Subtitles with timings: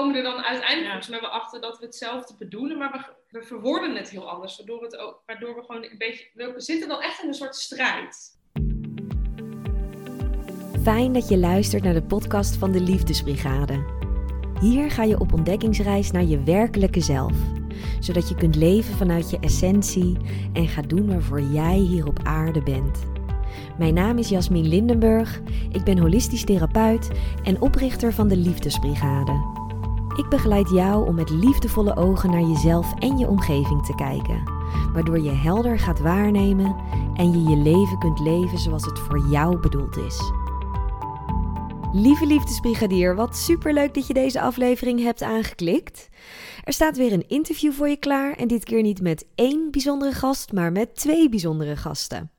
[0.00, 3.46] komen er dan uiteindelijk volgens mij wel achter dat we hetzelfde bedoelen, maar we, we
[3.46, 4.56] verwoorden het heel anders.
[4.56, 6.24] Waardoor, het ook, waardoor we gewoon een beetje.
[6.34, 8.38] We zitten dan echt in een soort strijd.
[10.82, 13.84] Fijn dat je luistert naar de podcast van de Liefdesbrigade.
[14.60, 17.36] Hier ga je op ontdekkingsreis naar je werkelijke zelf,
[18.00, 20.16] zodat je kunt leven vanuit je essentie
[20.52, 22.98] en gaat doen waarvoor jij hier op aarde bent.
[23.78, 25.40] Mijn naam is Jasmin Lindenburg,
[25.72, 27.10] ik ben holistisch therapeut
[27.42, 29.59] en oprichter van de Liefdesbrigade.
[30.20, 34.42] Ik begeleid jou om met liefdevolle ogen naar jezelf en je omgeving te kijken,
[34.92, 36.76] waardoor je helder gaat waarnemen
[37.14, 40.32] en je je leven kunt leven zoals het voor jou bedoeld is.
[41.92, 46.08] Lieve liefdesbrigadier, wat superleuk dat je deze aflevering hebt aangeklikt.
[46.64, 50.12] Er staat weer een interview voor je klaar en dit keer niet met één bijzondere
[50.12, 52.30] gast, maar met twee bijzondere gasten.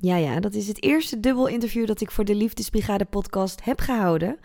[0.00, 3.80] Ja, ja, dat is het eerste dubbel interview dat ik voor de Liefdesbrigade podcast heb
[3.80, 4.38] gehouden.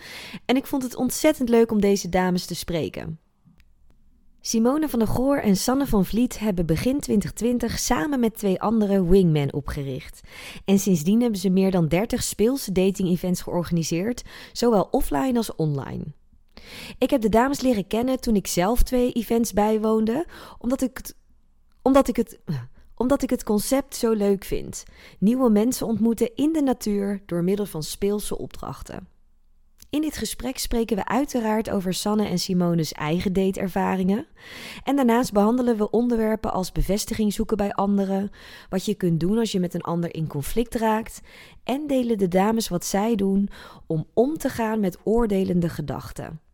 [0.45, 3.19] En ik vond het ontzettend leuk om deze dames te spreken.
[4.41, 9.07] Simone van der Goor en Sanne van Vliet hebben begin 2020 samen met twee andere
[9.07, 10.21] Wingman opgericht.
[10.65, 16.03] En sindsdien hebben ze meer dan 30 speelse dating-events georganiseerd, zowel offline als online.
[16.97, 20.25] Ik heb de dames leren kennen toen ik zelf twee events bijwoonde,
[20.57, 21.15] omdat ik het,
[21.81, 22.39] omdat ik het,
[22.99, 24.83] omdat ik het concept zo leuk vind.
[25.19, 29.07] Nieuwe mensen ontmoeten in de natuur door middel van speelse opdrachten.
[29.89, 34.27] In dit gesprek spreken we uiteraard over Sanne en Simone's eigen dateervaringen.
[34.83, 38.29] En daarnaast behandelen we onderwerpen als bevestiging zoeken bij anderen,
[38.69, 41.21] wat je kunt doen als je met een ander in conflict raakt,
[41.63, 43.49] en delen de dames wat zij doen
[43.87, 46.48] om om te gaan met oordelende gedachten.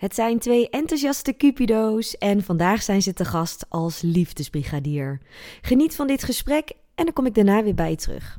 [0.00, 5.20] Het zijn twee enthousiaste cupido's en vandaag zijn ze te gast als liefdesbrigadier.
[5.60, 8.38] Geniet van dit gesprek en dan kom ik daarna weer bij je terug.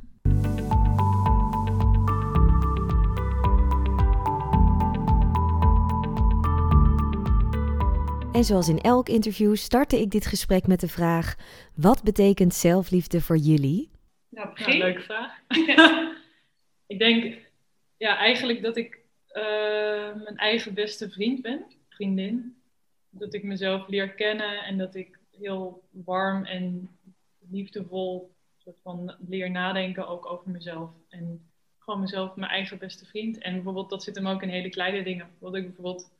[8.32, 11.34] En zoals in elk interview startte ik dit gesprek met de vraag:
[11.74, 13.90] wat betekent zelfliefde voor jullie?
[14.30, 14.78] Nou, begin.
[14.78, 15.32] leuke vraag.
[16.86, 17.34] ik denk
[17.96, 19.01] ja, eigenlijk dat ik
[19.32, 22.56] uh, mijn eigen beste vriend ben, vriendin.
[23.10, 26.96] Dat ik mezelf leer kennen en dat ik heel warm en
[27.50, 28.32] liefdevol
[28.62, 30.90] soort van leer nadenken ook over mezelf.
[31.08, 33.38] En gewoon mezelf mijn eigen beste vriend.
[33.38, 35.30] En bijvoorbeeld, dat zit hem ook in hele kleine dingen.
[35.38, 36.10] Wat ik bijvoorbeeld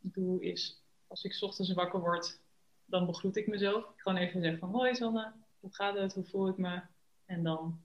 [0.00, 2.40] doe is, als ik ochtends wakker word,
[2.84, 3.84] dan begroet ik mezelf.
[3.96, 6.80] Gewoon even zeggen van, hoi Sanne, hoe gaat het, hoe voel ik me?
[7.26, 7.80] En dan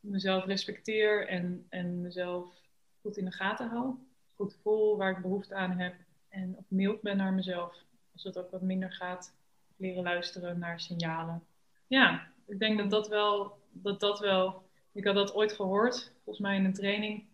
[0.00, 2.63] mezelf respecteer en, en mezelf
[3.04, 3.94] goed in de gaten hou.
[4.34, 5.94] Goed voel waar ik behoefte aan heb.
[6.28, 7.76] En op mild ben naar mezelf.
[8.12, 9.34] Als het ook wat minder gaat.
[9.76, 11.42] Leren luisteren naar signalen.
[11.86, 13.58] Ja, ik denk dat dat wel.
[13.72, 17.24] Dat dat wel ik had dat ooit gehoord, volgens mij in een training.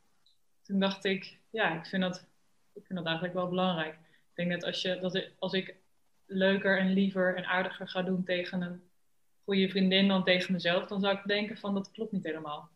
[0.62, 2.26] Toen dacht ik, ja, ik vind dat,
[2.72, 3.94] ik vind dat eigenlijk wel belangrijk.
[3.94, 5.75] Ik denk dat als, je, dat als ik
[6.26, 8.82] leuker en liever en aardiger ga doen tegen een
[9.44, 12.70] goede vriendin dan tegen mezelf, dan zou ik denken van dat klopt niet helemaal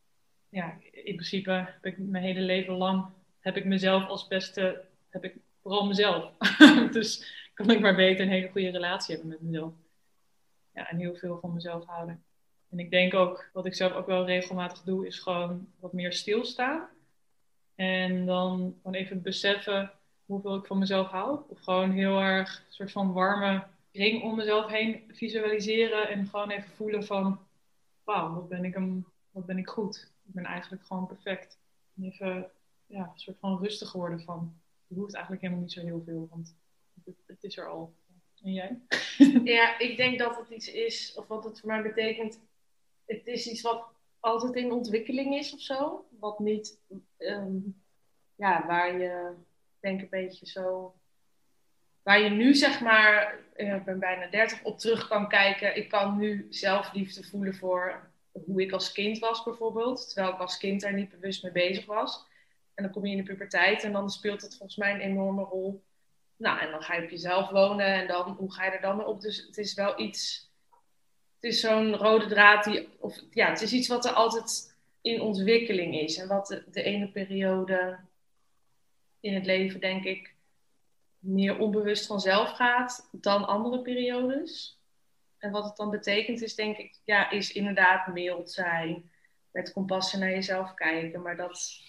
[0.55, 3.07] ja, in principe heb ik mijn hele leven lang
[3.41, 6.33] heb ik mezelf als beste, heb ik vooral mezelf.
[6.97, 9.73] dus kan ik maar beter een hele goede relatie hebben met mezelf.
[10.75, 12.25] Ja, en heel veel van mezelf houden.
[12.71, 16.13] En ik denk ook, wat ik zelf ook wel regelmatig doe, is gewoon wat meer
[16.13, 16.89] stilstaan.
[17.75, 19.93] En dan gewoon even beseffen
[20.25, 21.41] hoeveel ik van mezelf hou.
[21.49, 26.09] Of gewoon heel erg een soort van warme ring om mezelf heen visualiseren.
[26.09, 27.39] En gewoon even voelen van,
[28.05, 31.59] wauw, wat ben ik, een, wat ben ik goed ik ben eigenlijk gewoon perfect.
[32.01, 32.51] even
[32.87, 36.29] ja, een soort van rustig geworden van, je hoeft eigenlijk helemaal niet zo heel veel,
[36.31, 36.57] want
[37.27, 37.95] het, is er al.
[38.43, 38.81] En jij?
[39.55, 42.41] ja, ik denk dat het iets is, of wat het voor mij betekent,
[43.05, 46.07] het is iets wat altijd in ontwikkeling is of zo.
[46.19, 46.81] Wat niet,
[47.17, 47.57] ehm,
[48.35, 49.33] ja, waar je,
[49.81, 50.95] denk een beetje zo,
[52.03, 55.77] waar je nu zeg maar, ik ben bijna 30, op terug kan kijken.
[55.77, 58.13] Ik kan nu zelfliefde voelen voor
[58.47, 60.09] hoe ik als kind was bijvoorbeeld.
[60.09, 62.27] Terwijl ik als kind daar niet bewust mee bezig was.
[62.75, 65.43] En dan kom je in de puberteit en dan speelt het volgens mij een enorme
[65.43, 65.83] rol.
[66.37, 68.97] Nou, en dan ga je op jezelf wonen en dan, hoe ga je er dan
[68.97, 69.21] mee op?
[69.21, 70.51] Dus het is wel iets,
[71.35, 75.21] het is zo'n rode draad die, of ja, het is iets wat er altijd in
[75.21, 76.17] ontwikkeling is.
[76.17, 77.99] En wat de, de ene periode
[79.21, 80.35] in het leven, denk ik,
[81.19, 84.79] meer onbewust vanzelf gaat dan andere periodes.
[85.45, 89.11] En wat het dan betekent is denk ik, ja, is inderdaad mild zijn.
[89.51, 91.23] Met compassie naar jezelf kijken.
[91.23, 91.81] Maar dat,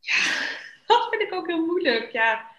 [0.00, 0.14] ja,
[0.86, 2.12] dat vind ik ook heel moeilijk.
[2.12, 2.50] Ja,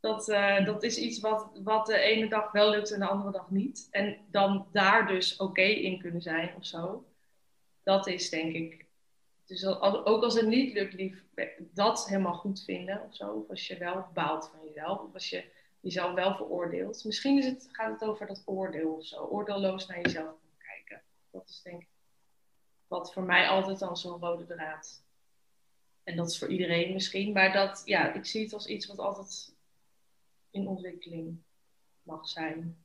[0.00, 3.30] dat, uh, dat is iets wat, wat de ene dag wel lukt en de andere
[3.30, 3.88] dag niet.
[3.90, 7.04] En dan daar dus oké in kunnen zijn of zo.
[7.82, 8.84] Dat is denk ik
[9.44, 11.22] Dus ook als het niet lukt, lief,
[11.58, 13.30] dat helemaal goed vinden of zo.
[13.30, 15.00] Of als je wel baalt van jezelf.
[15.00, 15.44] Of als je
[15.80, 17.04] jezelf wel veroordeelt.
[17.04, 19.24] Misschien is het, gaat het over dat oordeel of zo.
[19.24, 21.02] Oordeelloos naar jezelf kijken.
[21.30, 21.88] Dat is denk ik
[22.86, 25.02] wat voor mij altijd al zo'n rode draad.
[26.02, 27.32] En dat is voor iedereen misschien.
[27.32, 29.54] Maar dat, ja, ik zie het als iets wat altijd
[30.50, 31.42] in ontwikkeling
[32.02, 32.82] mag zijn.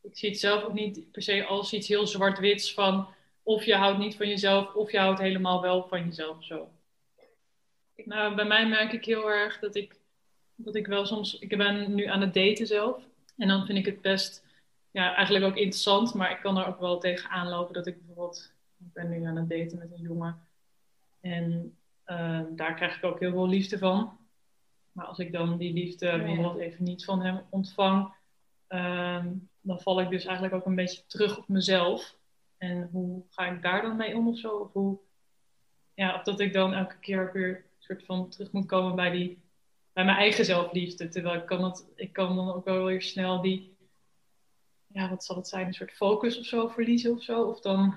[0.00, 3.08] Ik zie het zelf ook niet per se als iets heel zwart-wits van
[3.42, 6.68] of je houdt niet van jezelf of je houdt helemaal wel van jezelf zo.
[8.04, 10.00] Nou, bij mij merk ik heel erg dat ik,
[10.64, 13.02] dat ik wel soms, ik ben nu aan het daten zelf.
[13.36, 14.44] En dan vind ik het best,
[14.90, 18.52] ja, eigenlijk ook interessant, maar ik kan er ook wel tegen aanlopen dat ik bijvoorbeeld,
[18.78, 20.40] ik ben nu aan het daten met een jongen.
[21.20, 21.76] En
[22.06, 24.16] uh, daar krijg ik ook heel veel liefde van.
[24.92, 28.12] Maar als ik dan die liefde bijvoorbeeld even niet van hem ontvang,
[28.68, 29.24] uh,
[29.60, 32.16] dan val ik dus eigenlijk ook een beetje terug op mezelf.
[32.58, 34.56] En hoe ga ik daar dan mee om of zo?
[34.56, 34.98] Of, hoe,
[35.94, 39.41] ja, of dat ik dan elke keer weer soort van terug moet komen bij, die,
[39.92, 41.08] bij mijn eigen zelfliefde.
[41.08, 43.76] Terwijl ik kan, het, ik kan dan ook wel weer snel die,
[44.86, 47.42] ja, wat zal het zijn, een soort focus of zo verliezen of zo.
[47.42, 47.94] Of dan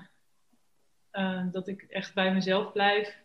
[1.12, 3.24] uh, dat ik echt bij mezelf blijf.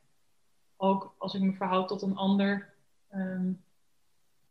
[0.78, 2.74] Ook als ik me verhoud tot een ander.
[3.14, 3.64] Um,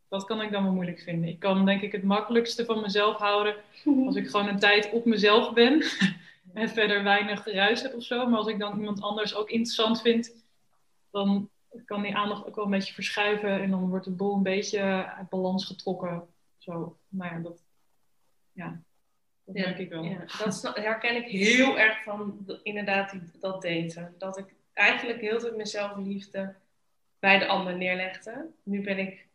[0.08, 1.28] dat kan ik dan wel moeilijk vinden.
[1.28, 3.54] Ik kan denk ik het makkelijkste van mezelf houden
[4.06, 5.82] als ik gewoon een tijd op mezelf ben.
[6.54, 8.26] en verder weinig geruis heb of zo.
[8.26, 10.44] Maar als ik dan iemand anders ook interessant vind,
[11.10, 11.50] dan
[11.84, 13.60] kan die aandacht ook wel een beetje verschuiven.
[13.62, 14.80] En dan wordt de boel een beetje
[15.16, 16.28] uit balans getrokken.
[16.58, 17.62] Zo, nou ja, dat,
[18.52, 18.82] ja,
[19.44, 20.02] dat merk ik wel.
[20.02, 24.14] Ja, dat herken ik heel erg van inderdaad dat daten.
[24.18, 26.54] Dat ik eigenlijk heel veel mezelf liefde
[27.18, 28.50] bij de ander neerlegde.
[28.62, 29.26] Nu ben ik,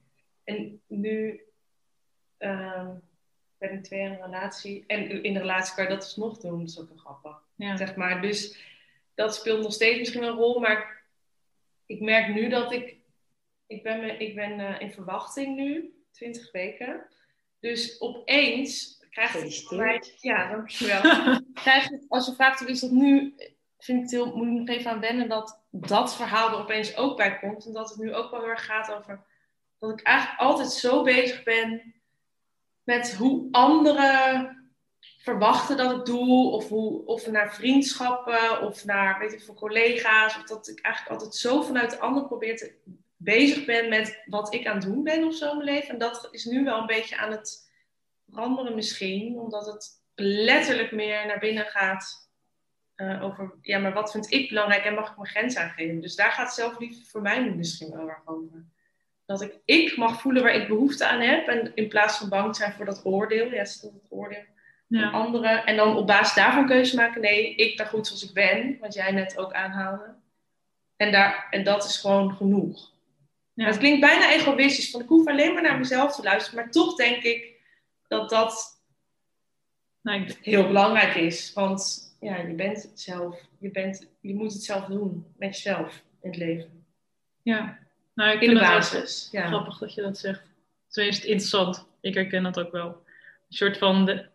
[0.43, 1.41] en nu
[2.39, 2.89] uh,
[3.57, 4.83] ben ik twee jaar in een relatie.
[4.87, 7.43] En in de relatie kan je dat dus nog doen, dat is ook een grappig.
[7.55, 7.77] Ja.
[7.77, 8.21] Zeg maar.
[8.21, 8.57] Dus
[9.13, 11.03] dat speelt nog steeds misschien een rol, maar
[11.85, 12.97] ik merk nu dat ik,
[13.67, 17.07] ik ben, ik ben uh, in verwachting nu, 20 weken.
[17.59, 21.01] Dus opeens krijgt het, ja, dankjewel.
[21.53, 23.35] krijg het, als je vraagt hoe is dat nu,
[23.77, 26.97] vind ik het heel, moet ik nog even aan wennen dat dat verhaal er opeens
[26.97, 27.65] ook bij komt.
[27.65, 29.25] En dat het nu ook wel heel erg gaat over
[29.79, 31.93] dat ik eigenlijk altijd zo bezig ben
[32.83, 34.64] met hoe anderen
[35.25, 40.37] verwachten dat ik doe, of, hoe, of naar vriendschappen, of naar, weet ik veel, collega's,
[40.37, 42.73] of dat ik eigenlijk altijd zo vanuit de ander probeer te
[43.17, 45.89] bezig ben met wat ik aan het doen ben of zo in mijn leven.
[45.89, 47.71] En dat is nu wel een beetje aan het
[48.29, 52.29] veranderen misschien, omdat het letterlijk meer naar binnen gaat
[52.95, 56.01] uh, over, ja, maar wat vind ik belangrijk en mag ik mijn grens aangeven?
[56.01, 58.65] Dus daar gaat zelfliefde voor mij nu misschien wel erg over.
[59.25, 62.55] Dat ik, ik mag voelen waar ik behoefte aan heb en in plaats van bang
[62.55, 64.53] zijn voor dat oordeel, ja, dat oordeel
[64.87, 65.09] ja.
[65.09, 65.65] anderen.
[65.65, 68.93] En dan op basis daarvan keuze maken, nee, ik ben goed zoals ik ben, wat
[68.93, 70.15] jij net ook aanhaalde.
[70.95, 72.93] En, daar, en dat is gewoon genoeg.
[73.53, 73.65] Ja.
[73.65, 76.95] Het klinkt bijna egoïstisch, van ik hoef alleen maar naar mezelf te luisteren, maar toch
[76.95, 77.53] denk ik
[78.07, 78.81] dat dat
[80.01, 81.53] nou, heel belangrijk is.
[81.53, 83.41] Want ja, je bent het zelf.
[83.59, 86.85] Je, bent, je moet het zelf doen met jezelf in het leven.
[87.41, 87.77] Ja,
[88.13, 89.27] nou, ik in de basis.
[89.31, 89.47] Ja.
[89.47, 90.41] Grappig dat je dat zegt.
[90.87, 91.87] Tenminste, interessant.
[92.01, 92.87] Ik herken dat ook wel.
[92.87, 94.25] Een soort van, de,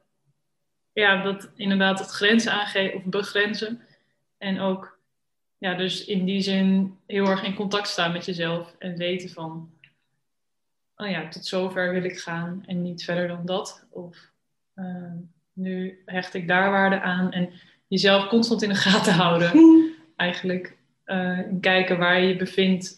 [0.92, 3.80] ja, dat inderdaad het grenzen aangeven of begrenzen.
[4.38, 4.98] En ook,
[5.58, 8.74] ja, dus in die zin heel erg in contact staan met jezelf.
[8.78, 9.70] En weten van,
[10.96, 13.86] oh ja, tot zover wil ik gaan en niet verder dan dat.
[13.90, 14.30] Of
[14.74, 15.12] uh,
[15.52, 17.32] nu hecht ik daar waarde aan.
[17.32, 17.50] En
[17.86, 19.52] jezelf constant in de gaten houden.
[20.16, 22.96] Eigenlijk uh, kijken waar je je bevindt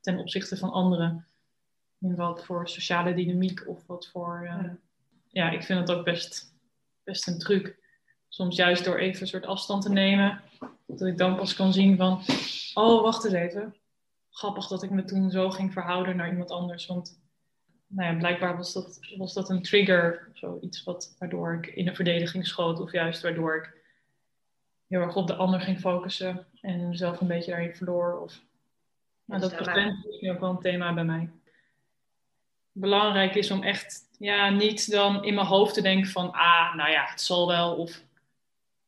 [0.00, 1.26] ten opzichte van anderen.
[2.00, 4.42] In wat voor sociale dynamiek of wat voor.
[4.44, 4.70] Uh,
[5.28, 6.51] ja, ik vind het ook best,
[7.04, 7.76] best een truc.
[8.28, 10.40] Soms juist door even een soort afstand te nemen.
[10.86, 12.22] Dat ik dan pas kan zien van.
[12.74, 13.74] Oh, wacht eens even.
[14.30, 16.86] Grappig dat ik me toen zo ging verhouden naar iemand anders.
[16.86, 17.20] Want
[17.86, 21.94] nou ja, blijkbaar was dat, was dat een trigger, zoiets wat, waardoor ik in de
[21.94, 23.80] verdediging schoot, of juist waardoor ik
[24.88, 28.20] heel erg op de ander ging focussen en mezelf een beetje daarin verloor.
[28.20, 28.40] Of,
[29.24, 31.30] nou, dat is ook wel een thema bij mij.
[32.72, 36.90] Belangrijk is om echt ja, niet dan in mijn hoofd te denken van, ah, nou
[36.90, 38.02] ja, het zal wel, of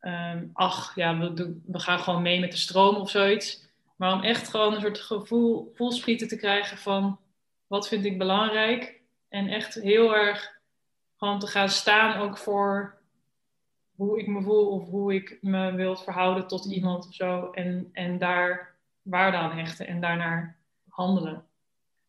[0.00, 3.68] um, ach, ja, we, we gaan gewoon mee met de stroom of zoiets.
[3.96, 7.18] Maar om echt gewoon een soort gevoel, voelsprieten te krijgen van,
[7.66, 9.00] wat vind ik belangrijk?
[9.28, 10.60] En echt heel erg
[11.16, 12.98] gewoon te gaan staan ook voor
[13.94, 17.50] hoe ik me voel of hoe ik me wil verhouden tot iemand of zo.
[17.50, 20.56] En, en daar waarde aan hechten en daarnaar
[20.88, 21.44] handelen.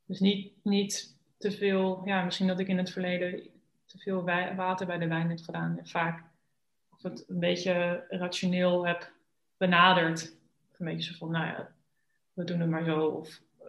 [0.06, 3.50] Dus niet, niet te veel, ja, misschien dat ik in het verleden
[3.86, 4.24] te veel
[4.56, 5.78] water bij de wijn heb gedaan.
[5.78, 6.24] En vaak
[6.90, 9.12] of het een beetje rationeel heb
[9.58, 10.38] benaderd.
[10.78, 11.72] Een beetje van, nou ja,
[12.34, 13.08] we doen het maar zo.
[13.08, 13.68] Of eh,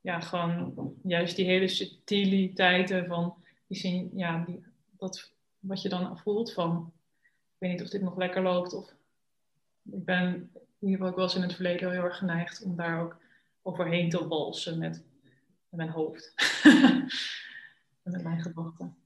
[0.00, 3.34] ja, gewoon juist die hele subtiliteiten van
[3.66, 4.64] die zin, ja, die,
[4.96, 8.74] dat, wat je dan voelt van, ik weet niet of dit nog lekker loopt.
[8.74, 8.94] Of
[9.82, 12.76] ik ben in ieder geval ook wel eens in het verleden heel erg geneigd om
[12.76, 13.16] daar ook
[13.62, 15.04] overheen te walsen met,
[15.72, 16.32] met mijn hoofd.
[18.02, 18.96] met mijn gedachten.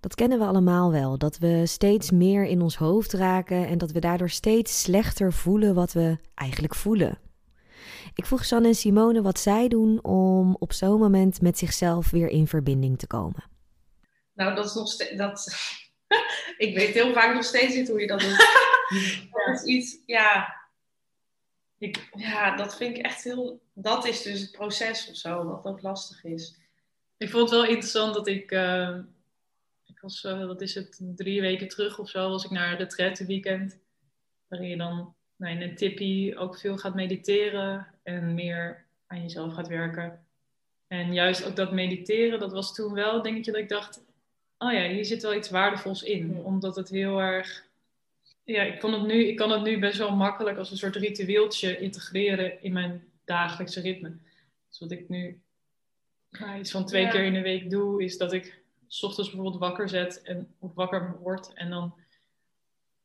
[0.00, 3.90] Dat kennen we allemaal wel, dat we steeds meer in ons hoofd raken en dat
[3.90, 7.18] we daardoor steeds slechter voelen wat we eigenlijk voelen.
[8.14, 12.28] Ik vroeg Sanne en Simone wat zij doen om op zo'n moment met zichzelf weer
[12.28, 13.44] in verbinding te komen.
[14.34, 15.16] Nou, dat is nog steeds.
[15.16, 15.56] Dat...
[16.66, 18.36] ik weet heel vaak nog steeds niet hoe je dat doet.
[19.46, 20.63] dat is iets, ja.
[21.84, 23.60] Ik, ja, dat vind ik echt heel.
[23.72, 26.56] Dat is dus het proces of zo, wat ook lastig is.
[27.16, 28.50] Ik vond het wel interessant dat ik.
[28.50, 28.98] Uh,
[29.86, 33.26] ik was, uh, wat is het, drie weken terug of zo, was ik naar het
[33.26, 33.78] weekend.
[34.48, 39.54] Waarin je dan nou, in een tippie ook veel gaat mediteren en meer aan jezelf
[39.54, 40.26] gaat werken.
[40.86, 44.04] En juist ook dat mediteren, dat was toen wel een dingetje dat ik dacht,
[44.58, 46.36] oh ja, hier zit wel iets waardevols in.
[46.44, 47.63] Omdat het heel erg,
[48.44, 50.96] ja, ik, kon het nu, ik kan het nu best wel makkelijk als een soort
[50.96, 54.16] ritueeltje integreren in mijn dagelijkse ritme.
[54.68, 55.40] Dus wat ik nu
[56.58, 59.88] iets van twee keer in de week doe, is dat ik s ochtends bijvoorbeeld wakker
[59.88, 61.94] zet en of wakker word en dan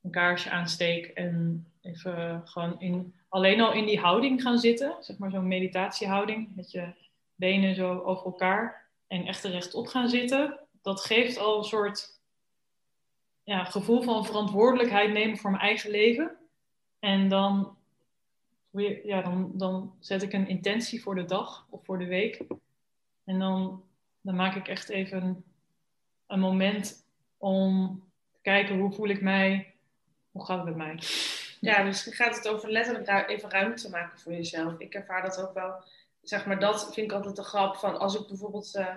[0.02, 5.18] een kaarsje aansteek en even gewoon in, alleen al in die houding gaan zitten, zeg
[5.18, 6.94] maar zo'n meditatiehouding, met je
[7.36, 12.19] benen zo over elkaar en echt rechtop gaan zitten, dat geeft al een soort
[13.50, 16.38] ja, gevoel van verantwoordelijkheid nemen voor mijn eigen leven.
[17.00, 17.78] En dan,
[19.04, 22.42] ja, dan, dan zet ik een intentie voor de dag of voor de week.
[23.24, 23.84] En dan,
[24.22, 25.44] dan maak ik echt even
[26.28, 27.06] een moment
[27.38, 29.74] om te kijken hoe voel ik mij,
[30.32, 31.00] hoe gaat het met mij.
[31.60, 34.80] Ja, dus gaat het over letterlijk even ruimte maken voor jezelf.
[34.80, 35.84] Ik ervaar dat ook wel.
[36.22, 38.96] Zeg maar, dat vind ik altijd de grap van als ik bijvoorbeeld uh,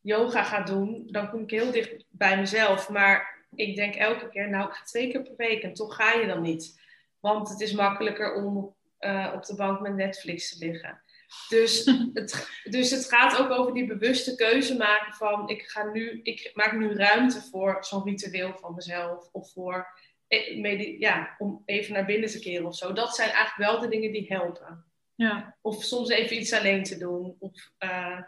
[0.00, 2.88] yoga ga doen, dan kom ik heel dicht bij mezelf.
[2.88, 6.12] Maar ik denk elke keer, nou, ik ga twee keer per week en toch ga
[6.12, 6.80] je dan niet.
[7.20, 11.02] Want het is makkelijker om uh, op de bank met Netflix te liggen.
[11.48, 11.84] Dus
[12.14, 16.50] het, dus het gaat ook over die bewuste keuze maken van ik ga nu, ik
[16.54, 19.86] maak nu ruimte voor zo'n ritueel van mezelf of voor
[20.26, 22.92] eh, ja, om even naar binnen te keren of zo.
[22.92, 24.84] Dat zijn eigenlijk wel de dingen die helpen.
[25.14, 25.56] Ja.
[25.60, 27.36] Of soms even iets alleen te doen.
[27.38, 28.20] Of, uh,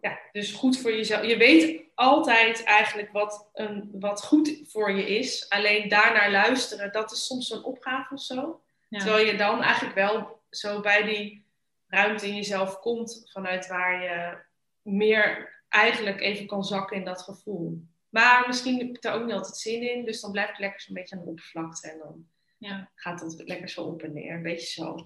[0.00, 1.26] ja, dus goed voor jezelf.
[1.26, 5.48] Je weet altijd eigenlijk wat, een, wat goed voor je is.
[5.48, 8.62] Alleen daarnaar luisteren, dat is soms een opgave of zo.
[8.90, 11.44] Terwijl je dan eigenlijk wel zo bij die
[11.86, 13.30] ruimte in jezelf komt.
[13.32, 14.38] Vanuit waar je
[14.82, 17.82] meer eigenlijk even kan zakken in dat gevoel.
[18.08, 20.04] Maar misschien heb ik daar ook niet altijd zin in.
[20.04, 21.90] Dus dan blijft het lekker zo'n beetje aan de oppervlakte.
[21.90, 22.26] En dan
[22.58, 22.90] ja.
[22.94, 24.34] gaat het lekker zo op en neer.
[24.34, 25.04] Een beetje zo.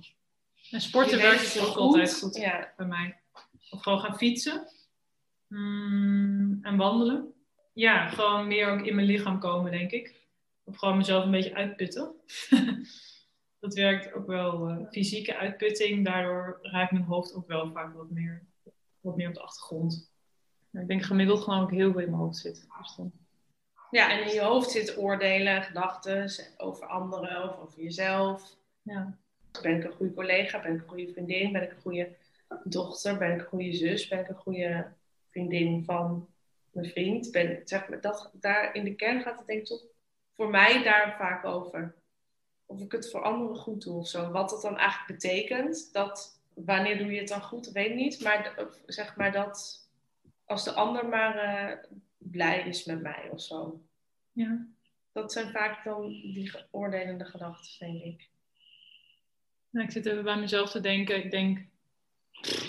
[0.70, 2.72] En sporten werkt ook altijd goed ja.
[2.76, 3.20] bij mij.
[3.70, 4.68] Of gewoon gaan fietsen.
[5.54, 7.32] Mm, en wandelen.
[7.72, 10.14] Ja, gewoon meer ook in mijn lichaam komen, denk ik.
[10.64, 12.14] Of gewoon mezelf een beetje uitputten.
[13.60, 14.70] dat werkt ook wel.
[14.70, 16.04] Uh, fysieke uitputting.
[16.04, 18.46] Daardoor raakt mijn hoofd ook wel vaak wat meer,
[19.00, 20.12] wat meer op de achtergrond
[20.80, 22.66] ik denk gemiddeld gewoon ook heel veel in mijn hoofd zit.
[22.78, 22.98] Dus
[23.90, 28.56] ja, en in je hoofd zitten oordelen, gedachten over anderen of over jezelf.
[28.82, 29.18] Ja.
[29.62, 30.60] Ben ik een goede collega?
[30.60, 31.52] Ben ik een goede vriendin?
[31.52, 32.16] Ben ik een goede
[32.64, 33.18] dochter?
[33.18, 34.08] Ben ik een goede zus?
[34.08, 34.92] Ben ik een goede
[35.34, 36.28] vriendin van
[36.70, 37.30] mijn vriend?
[37.30, 39.82] Ben, zeg maar, dat, daar in de kern gaat het denk ik toch
[40.32, 41.94] voor mij daar vaak over.
[42.66, 44.30] Of ik het voor anderen goed doe of zo.
[44.30, 45.92] Wat dat dan eigenlijk betekent.
[45.92, 48.20] Dat, wanneer doe je het dan goed, weet ik niet.
[48.20, 49.88] Maar zeg maar dat
[50.44, 51.34] als de ander maar
[51.70, 51.78] uh,
[52.18, 53.82] blij is met mij of zo.
[54.32, 54.66] Ja.
[55.12, 58.28] Dat zijn vaak dan die oordelende gedachten, denk ik.
[59.70, 61.24] Nou, ik zit even bij mezelf te denken.
[61.24, 61.66] Ik denk,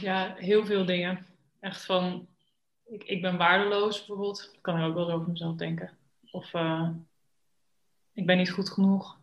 [0.02, 1.26] ja, heel veel dingen.
[1.60, 2.28] Echt van,
[2.86, 4.50] ik, ik ben waardeloos bijvoorbeeld.
[4.54, 5.98] Dat kan ik ook wel over mezelf denken.
[6.32, 6.90] Of uh,
[8.14, 9.20] ik ben niet goed genoeg.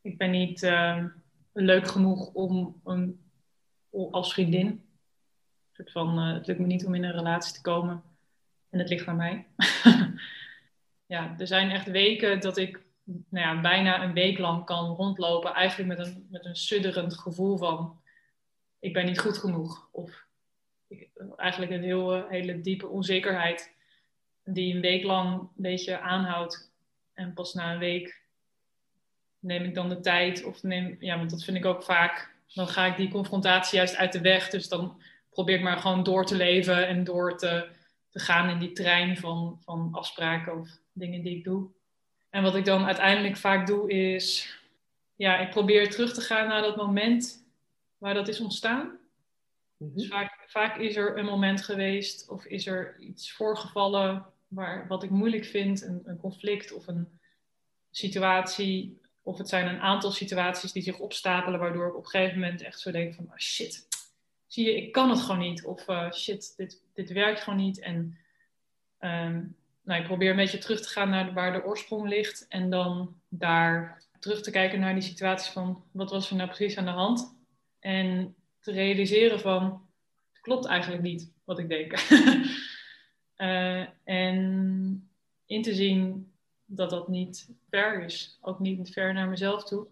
[0.00, 1.04] Ik ben niet uh,
[1.52, 3.18] leuk genoeg om, om
[3.90, 4.84] als vriendin
[5.74, 8.02] soort van, uh, het lukt me niet om in een relatie te komen
[8.70, 9.46] en het ligt aan mij.
[11.14, 15.54] ja, er zijn echt weken dat ik nou ja, bijna een week lang kan rondlopen,
[15.54, 18.00] eigenlijk met een, met een sudderend gevoel van
[18.78, 19.88] ik ben niet goed genoeg.
[19.92, 20.23] Of
[21.36, 23.72] eigenlijk een heel, hele diepe onzekerheid
[24.44, 26.72] die een week lang een beetje aanhoudt.
[27.12, 28.22] En pas na een week
[29.38, 32.68] neem ik dan de tijd, of neem, ja, want dat vind ik ook vaak, dan
[32.68, 34.50] ga ik die confrontatie juist uit de weg.
[34.50, 35.00] Dus dan
[35.30, 37.68] probeer ik maar gewoon door te leven en door te,
[38.10, 41.68] te gaan in die trein van, van afspraken of dingen die ik doe.
[42.30, 44.58] En wat ik dan uiteindelijk vaak doe is,
[45.16, 47.44] ja, ik probeer terug te gaan naar dat moment
[47.98, 48.98] waar dat is ontstaan.
[49.76, 55.02] Dus vaak, vaak is er een moment geweest of is er iets voorgevallen waar, wat
[55.02, 57.18] ik moeilijk vind, een, een conflict of een
[57.90, 59.00] situatie.
[59.22, 62.62] Of het zijn een aantal situaties die zich opstapelen, waardoor ik op een gegeven moment
[62.62, 63.88] echt zo denk van, oh shit,
[64.46, 65.64] zie je, ik kan het gewoon niet.
[65.64, 67.80] Of uh, shit, dit, dit werkt gewoon niet.
[67.80, 68.18] En
[68.98, 69.42] ehm,
[69.82, 72.46] nou, ik probeer een beetje terug te gaan naar waar de oorsprong ligt.
[72.48, 76.76] En dan daar terug te kijken naar die situaties van, wat was er nou precies
[76.76, 77.36] aan de hand?
[77.80, 79.83] En te realiseren van,
[80.44, 81.92] klopt eigenlijk niet wat ik denk.
[83.36, 85.08] uh, en
[85.46, 86.32] in te zien
[86.64, 88.38] dat dat niet ver is.
[88.40, 89.86] Ook niet ver naar mezelf toe.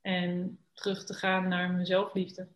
[0.00, 2.48] En terug te gaan naar mijn zelfliefde.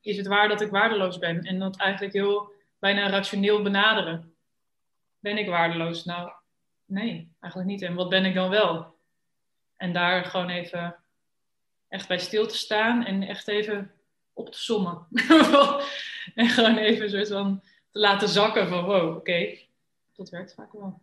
[0.00, 1.42] Is het waar dat ik waardeloos ben?
[1.42, 4.34] En dat eigenlijk heel bijna rationeel benaderen.
[5.18, 6.04] Ben ik waardeloos?
[6.04, 6.32] Nou,
[6.84, 7.82] nee, eigenlijk niet.
[7.82, 8.94] En wat ben ik dan wel?
[9.76, 10.96] En daar gewoon even
[11.88, 13.90] echt bij stil te staan en echt even
[14.32, 15.06] op te sommen.
[16.34, 19.58] en gewoon even soort van te laten zakken van wow, oké,
[20.16, 21.00] dat werkt vaak wel.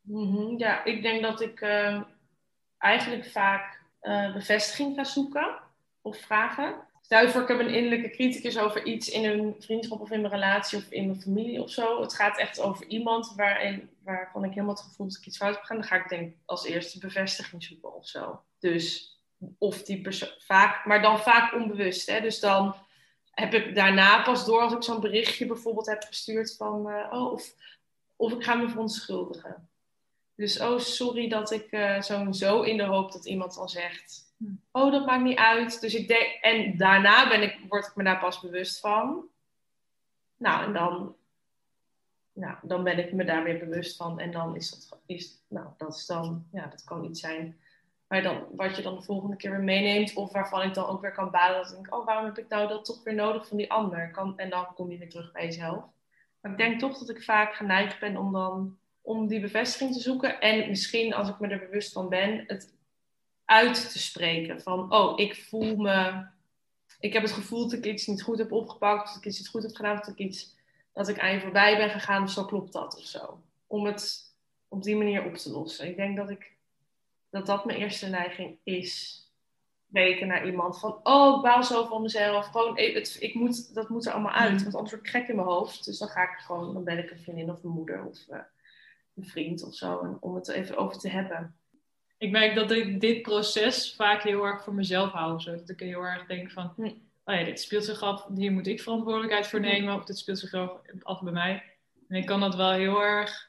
[0.00, 2.02] Mhm, ja, ik denk dat ik uh,
[2.78, 5.58] eigenlijk vaak uh, bevestiging ga zoeken
[6.02, 6.86] of vragen.
[7.00, 10.20] Stel je voor, ik heb een innerlijke criticus over iets in een vriendschap of in
[10.20, 12.00] mijn relatie of in mijn familie of zo.
[12.00, 15.54] Het gaat echt over iemand waarin, waarvan ik helemaal het gevoel dat ik iets fout
[15.54, 15.80] heb gedaan.
[15.80, 18.42] Dan ga ik denk als eerste bevestiging zoeken of zo.
[18.58, 19.17] Dus
[19.58, 22.06] of die persoon, vaak, maar dan vaak onbewust.
[22.06, 22.20] Hè?
[22.20, 22.76] Dus dan
[23.30, 27.32] heb ik daarna pas door als ik zo'n berichtje bijvoorbeeld heb gestuurd van, uh, oh,
[27.32, 27.54] of,
[28.16, 29.68] of ik ga me verontschuldigen.
[30.34, 34.34] Dus, oh, sorry dat ik uh, zo, zo in de hoop dat iemand dan zegt,
[34.36, 34.44] hm.
[34.72, 35.80] oh, dat maakt niet uit.
[35.80, 39.24] Dus ik denk, en daarna ben ik, word ik me daar pas bewust van.
[40.36, 41.16] Nou, en dan,
[42.32, 44.20] nou, dan ben ik me daar weer bewust van.
[44.20, 47.60] En dan is dat, is, nou, dat is dan, ja, dat kan iets zijn
[48.08, 50.14] maar dan, wat je dan de volgende keer weer meeneemt.
[50.14, 51.56] Of waarvan ik dan ook weer kan balen.
[51.56, 54.10] Dat ik denk, oh, waarom heb ik nou dat toch weer nodig van die ander?
[54.10, 55.84] Kan, en dan kom je weer terug bij jezelf.
[56.40, 60.00] Maar ik denk toch dat ik vaak geneigd ben om dan om die bevestiging te
[60.00, 60.40] zoeken.
[60.40, 62.74] En misschien, als ik me er bewust van ben, het
[63.44, 64.62] uit te spreken.
[64.62, 66.26] Van, oh, ik voel me...
[67.00, 69.06] Ik heb het gevoel dat ik iets niet goed heb opgepakt.
[69.06, 69.96] Dat ik iets niet goed heb gedaan.
[69.96, 70.56] Dat ik iets...
[70.92, 72.22] Dat ik aan je voorbij ben gegaan.
[72.22, 73.42] Of zo klopt dat of zo.
[73.66, 74.34] Om het
[74.68, 75.88] op die manier op te lossen.
[75.88, 76.57] Ik denk dat ik
[77.30, 79.22] dat dat mijn eerste neiging is.
[79.86, 82.46] Weken naar iemand van, oh, ik baal zo van mezelf.
[82.46, 84.62] Gewoon, eh, het, ik moet, dat moet er allemaal uit, mm.
[84.62, 85.84] want anders word ik gek in mijn hoofd.
[85.84, 88.38] Dus dan ga ik gewoon, dan ben ik een vriendin of een moeder of uh,
[89.16, 91.56] een vriend of zo, om het er even over te hebben.
[92.18, 95.40] Ik merk dat ik dit proces vaak heel erg voor mezelf hou.
[95.40, 95.56] Zo.
[95.56, 96.82] Dat ik heel erg denk van, hm.
[97.24, 99.64] oh ja, dit speelt zich af, hier moet ik verantwoordelijkheid voor hm.
[99.64, 99.94] nemen.
[99.94, 100.54] Of dit speelt zich
[101.02, 101.62] af bij mij.
[102.08, 103.47] En ik kan dat wel heel erg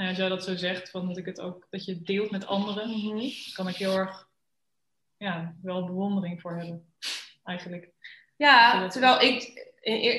[0.00, 2.46] nou als jij dat zo zegt, van dat ik het ook, dat je deelt met
[2.46, 4.28] anderen, mm kan ik heel erg,
[5.16, 6.92] ja, wel bewondering voor hebben,
[7.44, 7.92] eigenlijk.
[8.36, 9.66] Ja, terwijl ik,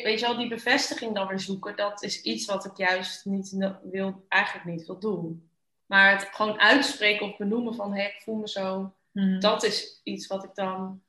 [0.04, 3.78] weet je wel, die bevestiging dan weer zoeken, dat is iets wat ik juist niet
[3.84, 5.50] wil, eigenlijk niet wil doen.
[5.86, 9.40] Maar het gewoon uitspreken of benoemen van, hé, ik voel me zo, mhm.
[9.40, 11.02] dat is iets wat ik dan,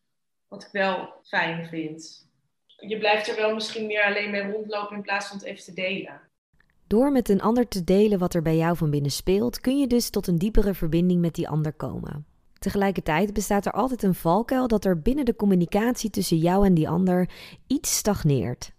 [0.48, 2.28] wat ik wel fijn vind.
[2.76, 5.74] Je blijft er wel misschien meer alleen mee rondlopen in plaats van het even te
[5.74, 6.30] delen.
[6.92, 9.86] Door met een ander te delen wat er bij jou van binnen speelt, kun je
[9.86, 12.26] dus tot een diepere verbinding met die ander komen.
[12.58, 16.88] Tegelijkertijd bestaat er altijd een valkuil dat er binnen de communicatie tussen jou en die
[16.88, 17.30] ander
[17.66, 18.72] iets stagneert.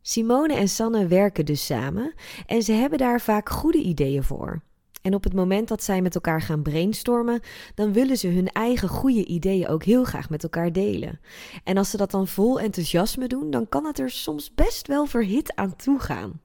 [0.00, 2.14] Simone en Sanne werken dus samen
[2.46, 4.62] en ze hebben daar vaak goede ideeën voor.
[5.02, 7.40] En op het moment dat zij met elkaar gaan brainstormen,
[7.74, 11.20] dan willen ze hun eigen goede ideeën ook heel graag met elkaar delen.
[11.64, 15.06] En als ze dat dan vol enthousiasme doen, dan kan het er soms best wel
[15.06, 16.40] verhit aan toe gaan.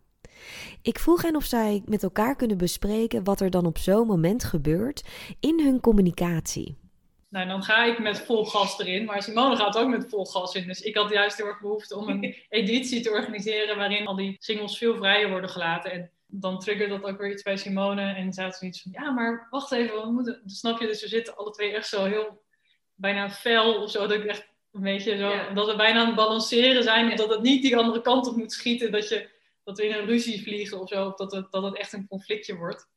[0.87, 4.43] Ik vroeg hen of zij met elkaar kunnen bespreken wat er dan op zo'n moment
[4.43, 5.03] gebeurt
[5.39, 6.77] in hun communicatie.
[7.29, 10.55] Nou, dan ga ik met vol gas erin, maar Simone gaat ook met vol gas
[10.55, 10.67] in.
[10.67, 14.35] Dus ik had juist heel erg behoefte om een editie te organiseren waarin al die
[14.39, 15.91] singles veel vrijer worden gelaten.
[15.91, 18.13] En dan triggert dat ook weer iets bij Simone.
[18.13, 20.41] En ze had zoiets van, ja, maar wacht even, we moeten...
[20.45, 22.43] Snap je, dus we zitten alle twee echt zo heel
[22.95, 24.07] bijna fel of zo.
[24.07, 27.15] Dat ik echt een beetje zo, dat we bijna aan het balanceren zijn.
[27.15, 28.91] Dat het niet die andere kant op moet schieten.
[28.91, 29.35] Dat je
[29.67, 32.07] dat we in een ruzie vliegen of zo, of dat het, dat het echt een
[32.07, 32.87] conflictje wordt.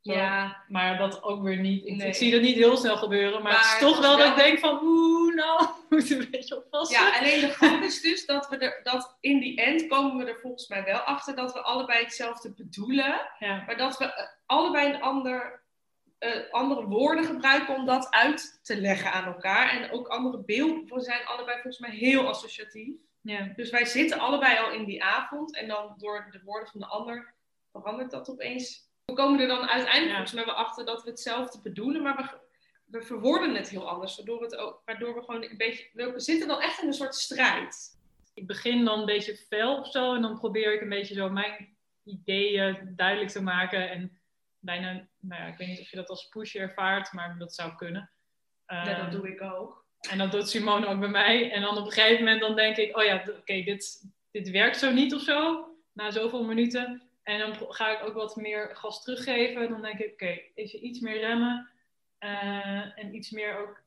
[0.00, 0.64] Ja.
[0.68, 1.86] Maar dat ook weer niet.
[1.86, 4.58] Ik, zie dat niet heel snel gebeuren, maar, het is toch wel, dat ik denk
[4.58, 7.00] van, oeh, nou, moet een beetje oppassen.
[7.00, 10.30] Ja, alleen de grap is dus dat we er, dat in die end komen we
[10.30, 13.62] er volgens mij wel achter dat we allebei hetzelfde bedoelen, ja.
[13.66, 15.62] maar dat we eh, allebei een ander,
[16.20, 19.70] uh, andere woorden gebruiken om dat uit te leggen aan elkaar.
[19.70, 20.94] En ook andere beelden.
[20.94, 22.94] We zijn allebei volgens mij heel associatief.
[23.24, 23.52] Ja.
[23.56, 26.86] Dus wij zitten allebei al in die avond en dan door de woorden van de
[26.86, 27.34] ander
[27.72, 28.92] verandert dat opeens.
[29.04, 30.26] We komen er dan uiteindelijk ja.
[30.26, 32.38] volgens achter dat we hetzelfde bedoelen, maar we,
[32.84, 34.16] we verwoorden het heel anders.
[34.16, 35.90] Waardoor, het ook, waardoor we gewoon een beetje.
[35.92, 37.98] We zitten dan echt in een soort strijd.
[38.34, 40.14] ik begin dan een beetje fel of zo.
[40.14, 43.90] En dan probeer ik een beetje zo mijn ideeën duidelijk te maken.
[43.90, 44.20] En
[44.58, 47.74] bijna, nou ja, ik weet niet of je dat als push ervaart, maar dat zou
[47.74, 48.10] kunnen.
[48.66, 49.83] Ja, dat Ehm, doe ik ook.
[50.10, 51.50] En dat doet Simone ook bij mij.
[51.50, 54.78] En dan op een gegeven moment dan denk ik, oh ja, oké, dit, dit werkt
[54.78, 55.68] zo niet of zo.
[55.92, 57.02] Na zoveel minuten.
[57.22, 59.68] En dan ga ik ook wat meer gas teruggeven.
[59.68, 61.68] Dan denk ik, oké, even iets meer remmen.
[62.18, 63.82] Eh, en iets meer ook,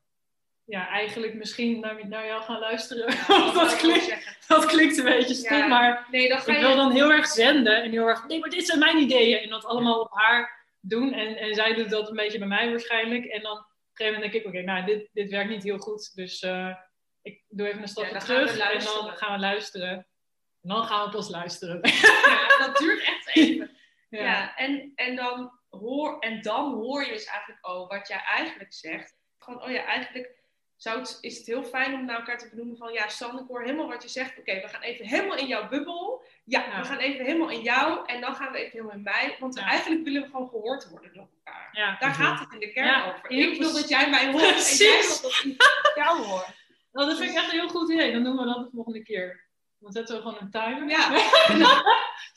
[0.64, 3.06] ja, eigenlijk misschien naar, naar jou gaan luisteren.
[3.26, 5.66] Want dat, klinkt, dat klinkt een beetje stom, Ja.
[5.66, 6.66] maar Nee, ga ik je...
[6.66, 7.82] wil dan heel erg zenden.
[7.82, 9.38] En heel erg, nee, maar dit zijn mijn ideeën.
[9.38, 11.12] En dat allemaal op haar doen.
[11.12, 13.24] En, en zij doet dat een beetje bij mij waarschijnlijk.
[13.24, 13.66] En dan
[13.98, 16.14] gegeven moment denk ik, oké, nou, dit, dit werkt niet heel goed.
[16.14, 16.76] Dus eh,
[17.22, 18.58] ik doe even een stapje terug.
[18.58, 19.90] En dan gaan we luisteren.
[20.62, 21.80] En dan gaan we pas luisteren.
[22.28, 23.70] Ja, dat duurt echt even.
[24.10, 24.22] Ja.
[24.22, 28.72] Ja, en, en, dan hoor, en dan hoor je dus eigenlijk ook wat jij eigenlijk
[28.72, 29.16] zegt.
[29.38, 30.37] Van, oh ja, eigenlijk
[30.78, 32.92] zou het, is het heel fijn om naar elkaar te benoemen van...
[32.92, 34.38] Ja, San, ik hoor helemaal wat je zegt.
[34.38, 36.22] Oké, we gaan even helemaal in jouw bubbel.
[36.44, 36.80] Ja, Ja.
[36.80, 38.06] we gaan even helemaal in jou.
[38.06, 39.36] En dan gaan we even helemaal in mij.
[39.40, 39.66] Want Ja.
[39.66, 41.68] eigenlijk willen we gewoon gehoord worden door elkaar.
[41.72, 41.96] Ja.
[41.98, 43.30] Daar gaat het in de kern over.
[43.30, 43.72] Ik wil precies.
[43.80, 44.42] dat jij mij hoort.
[44.42, 45.20] En jij Precies.
[45.20, 46.46] wil dat ik jou hoor.
[46.92, 48.12] Nou, dat vind ik echt een heel goed idee.
[48.12, 49.46] Dan doen we dat de volgende keer.
[49.78, 50.88] Dan zetten we gewoon een timer.
[50.88, 51.10] Ja.
[51.48, 51.82] En dan,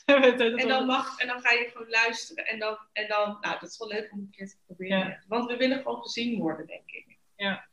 [0.06, 2.46] en En dan, mag, en dan ga je gewoon luisteren.
[2.46, 5.24] En dan, en dan nou, dat is wel leuk om een keer te proberen.
[5.28, 7.18] Want we willen gewoon gezien worden, denk ik.
[7.36, 7.66] Ja,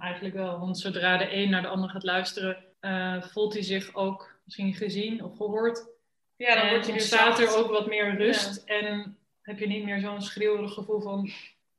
[0.00, 0.58] eigenlijk wel.
[0.58, 4.74] Want zodra de een naar de ander gaat luisteren, eh, voelt hij zich ook misschien
[4.74, 5.86] gezien of gehoord.
[6.36, 8.64] Ja, dan en word je ontstaat er ook wat meer rust.
[8.64, 11.30] En heb je niet meer zo'n schreeuwerig gevoel van...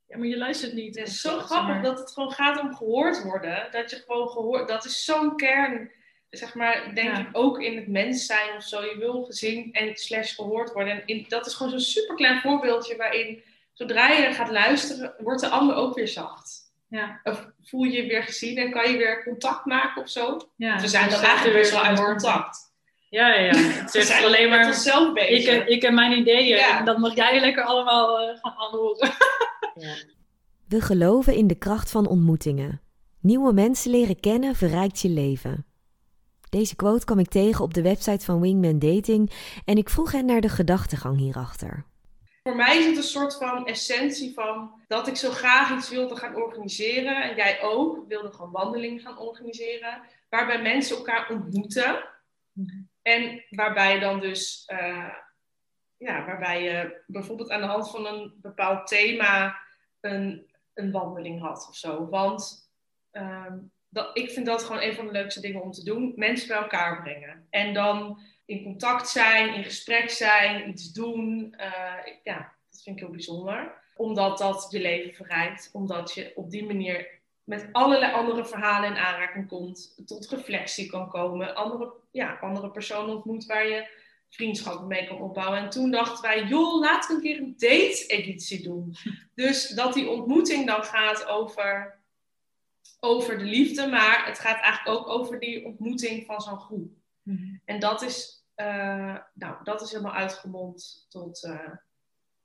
[0.08, 0.95] Ja, maar je luistert niet.
[0.95, 1.84] Het is zo grappig maar.
[1.84, 3.67] dat het gewoon gaat om gehoord worden.
[3.71, 4.67] Dat je gewoon gehoord...
[4.67, 5.91] Dat is zo'n kern,
[6.30, 7.19] zeg maar, denk Ja.
[7.19, 8.82] ik, ook in het mens zijn of zo.
[8.82, 10.93] Je wil gezien en slash gehoord worden.
[10.93, 13.43] En in, dat is gewoon zo'n superklein voorbeeldje waarin...
[13.74, 16.64] Zodra je gaat luisteren, wordt de ander ook weer zacht.
[16.88, 20.50] Ja, Of voel je je weer gezien en kan je weer contact maken of zo.
[20.56, 20.80] ja.
[20.80, 22.74] We zijn Dus dan eigenlijk best weer wel uit contact.
[23.10, 23.56] Ja, ja, ja.
[23.82, 24.67] Het zijn alleen met maar...
[24.67, 25.62] onszelf bezig.
[25.62, 26.58] Ik, ik en mijn ideeën.
[26.58, 26.80] Ja.
[26.80, 29.12] En dat mag jij lekker allemaal eh, gaan aanhoren.
[30.67, 32.82] We geloven in de kracht van ontmoetingen.
[33.21, 35.65] Nieuwe mensen leren kennen verrijkt je leven.
[36.50, 39.32] Deze quote kwam ik tegen op de website van Wingman Dating
[39.65, 41.86] en ik vroeg hen naar de gedachtegang hierachter.
[42.47, 46.15] Voor mij is het een soort van essentie van dat ik zo graag iets wilde
[46.15, 47.23] gaan organiseren.
[47.23, 50.01] En jij ook wilde gewoon wandelingen gaan organiseren.
[50.29, 52.03] Waarbij mensen elkaar ontmoeten.
[53.01, 55.13] En waarbij dan dus, eh,
[55.97, 59.60] ja, waarbij je bijvoorbeeld aan de hand van een bepaald thema
[59.99, 62.10] een, een wandeling had of zo.
[62.10, 62.71] Want
[63.12, 63.58] ehm,
[63.89, 66.13] dat, ik vind dat gewoon een van de leukste dingen om te doen.
[66.15, 67.47] Mensen bij elkaar brengen.
[67.49, 71.53] En dan in contact zijn, in gesprek zijn, iets doen.
[71.58, 73.84] Eh, ja, dat vind ik heel bijzonder.
[73.95, 75.69] Omdat dat je leven verrijkt.
[75.73, 77.08] Omdat je op die manier
[77.43, 80.01] met allerlei andere verhalen in aanraking komt.
[80.05, 81.55] Tot reflectie kan komen.
[81.55, 85.60] Andere, ja, andere personen ontmoet waar je vriendschappen mee kan opbouwen.
[85.60, 88.95] En toen dachten wij, joh, laten we een keer een date-editie doen.
[89.36, 91.99] Dus dat die ontmoeting dan gaat over,
[92.99, 93.88] over de liefde.
[93.88, 97.03] Maar het gaat eigenlijk ook over die ontmoeting van zo'n groep.
[97.65, 101.69] En dat is, eh, nou, dat is helemaal uitgemond tot, eh,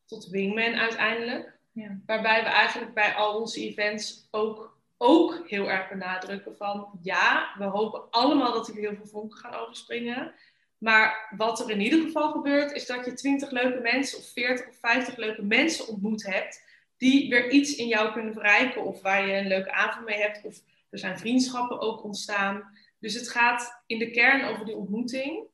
[0.06, 1.58] tot Wingman uiteindelijk.
[1.72, 1.98] Ja.
[2.06, 6.98] Waarbij we eigenlijk bij al onze events ook, ook heel erg benadrukken van...
[7.02, 10.34] Ja, we hopen allemaal dat er heel veel vonken gaan overspringen.
[10.78, 14.68] Maar wat er in ieder geval gebeurt, is dat je 20 leuke mensen of 40
[14.68, 16.62] of 50 leuke mensen ontmoet hebt...
[16.96, 20.44] die weer iets in jou kunnen verrijken of waar je een leuke avond mee hebt.
[20.44, 22.78] Of er zijn vriendschappen ook ontstaan.
[23.00, 25.48] Dus het gaat in de kern over die ontmoeting.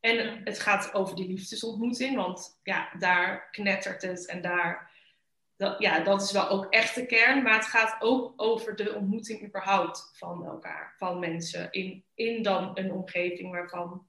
[0.00, 4.90] En het gaat over die liefdesontmoeting, want ja, daar knettert het en daar,
[5.56, 7.42] dat, ja, dat is wel ook echt de kern.
[7.42, 11.68] Maar het gaat ook over de ontmoeting überhaupt van elkaar, van mensen.
[11.70, 14.08] In, in dan een omgeving waarvan,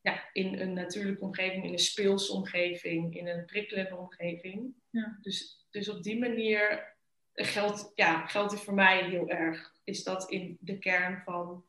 [0.00, 4.74] ja, in een natuurlijke omgeving, in een speelse omgeving, in een prikkelende omgeving.
[4.90, 5.18] Ja.
[5.22, 6.94] Dus, dus op die manier
[7.34, 9.72] geldt, ja, geldt het voor mij heel erg.
[9.84, 11.64] Is dat in de kern van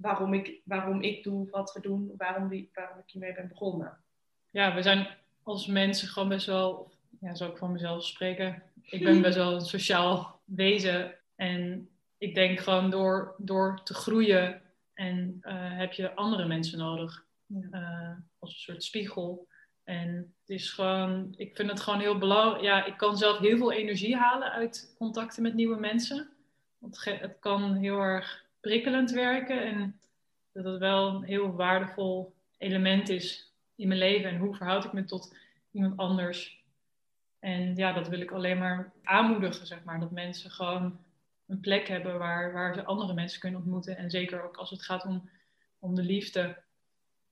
[0.00, 3.98] waarom ik, waarom ik doe wat we doen, waarom, die, waarom ik hiermee ben begonnen.
[4.50, 5.08] Ja, we zijn
[5.42, 8.62] als mensen gewoon best wel, ja, zou ik van mezelf spreken.
[8.82, 11.14] Ik ben best wel een sociaal wezen.
[11.36, 14.62] En ik denk gewoon door, door te groeien
[14.94, 17.24] en eh, heb je andere mensen nodig.
[17.70, 19.48] eh, als een soort spiegel.
[19.84, 22.62] En het is gewoon, ik vind het gewoon heel belangrijk.
[22.62, 26.28] Ja, ik kan zelf heel veel energie halen uit contacten met nieuwe mensen.
[26.78, 29.62] Want het kan heel erg prikkelend werken.
[29.64, 30.00] En
[30.52, 34.30] dat het wel een heel waardevol element is in mijn leven.
[34.30, 35.36] En hoe verhoud ik me tot
[35.70, 36.64] iemand anders.
[37.38, 40.00] En ja, dat wil ik alleen maar aanmoedigen, zeg maar.
[40.00, 40.98] Dat mensen gewoon
[41.46, 43.96] een plek hebben waar, waar ze andere mensen kunnen ontmoeten.
[43.96, 45.28] En zeker ook als het gaat om
[45.78, 46.56] om de liefde.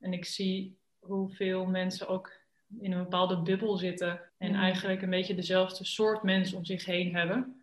[0.01, 2.33] En ik zie hoeveel mensen ook
[2.81, 4.61] in een bepaalde bubbel zitten en Mm.
[4.61, 7.63] eigenlijk een beetje dezelfde soort mensen om zich heen hebben.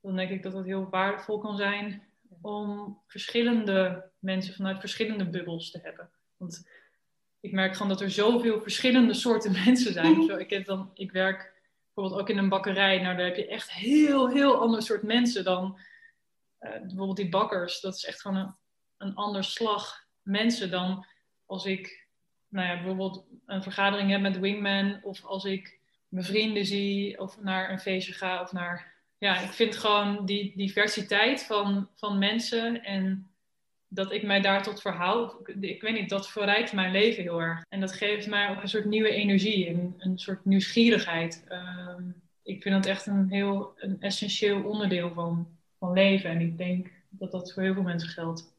[0.00, 2.02] Dan denk ik dat het heel waardevol kan zijn
[2.40, 6.10] om verschillende mensen vanuit verschillende bubbels te hebben.
[6.36, 6.68] Want
[7.40, 10.22] ik merk gewoon dat er zoveel verschillende soorten mensen zijn.
[10.22, 11.52] Zo, ik, dan, ik werk
[11.84, 13.00] bijvoorbeeld ook in een bakkerij.
[13.00, 15.78] Nou, daar heb je echt heel, heel ander soort mensen dan
[16.58, 17.80] eh, bijvoorbeeld die bakkers.
[17.80, 18.54] Dat is echt gewoon een,
[18.96, 21.06] een ander slag mensen dan
[21.46, 22.08] als ik
[22.48, 25.00] nou ja, bijvoorbeeld een vergadering heb met Wingman.
[25.02, 28.40] Of als ik mijn vrienden zie of naar een feestje ga.
[28.40, 33.30] Of naar, ja, ik vind gewoon die diversiteit van, van mensen en
[33.88, 35.36] dat ik mij daar tot verhoud.
[35.60, 37.64] Ik, weet niet, dat verrijkt mijn leven heel erg.
[37.68, 41.44] En dat geeft mij ook een soort nieuwe energie en een soort nieuwsgierigheid.
[41.48, 42.02] Ehm,
[42.42, 46.30] ik vind dat echt een heel een essentieel onderdeel van, van leven.
[46.30, 48.54] En ik denk dat dat voor heel veel mensen geldt.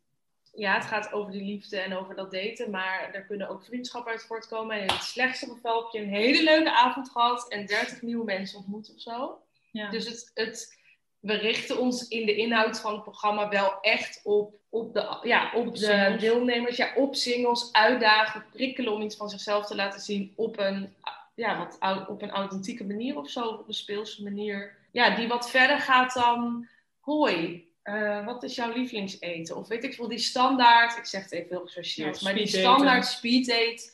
[0.53, 4.11] Ja, het gaat over die liefde en over dat daten, maar er kunnen ook vriendschappen
[4.11, 4.75] uit voortkomen.
[4.75, 8.25] En in het slechtste geval heb je een hele leuke avond gehad en 30 nieuwe
[8.25, 9.39] mensen ontmoet of zo.
[9.71, 9.89] Ja.
[9.89, 10.77] Dus het, het,
[11.19, 15.51] we richten ons in de inhoud van het programma wel echt op, op de, ja,
[15.55, 16.21] op de Singles.
[16.21, 16.77] deelnemers.
[16.77, 20.93] Ja, op singles, uitdagen, prikkelen om iets van zichzelf te laten zien op een,
[21.35, 23.41] ja, wat, op een authentieke manier of zo.
[23.47, 24.75] Op een speelse manier.
[24.91, 26.67] Ja, die wat verder gaat dan,
[26.99, 29.55] hoi, eh, wat is jouw lievelingseten?
[29.57, 32.47] Of weet ik veel, die standaard, ik zeg het even heel gechargeerd, Ja, maar die
[32.47, 33.91] standaard speed date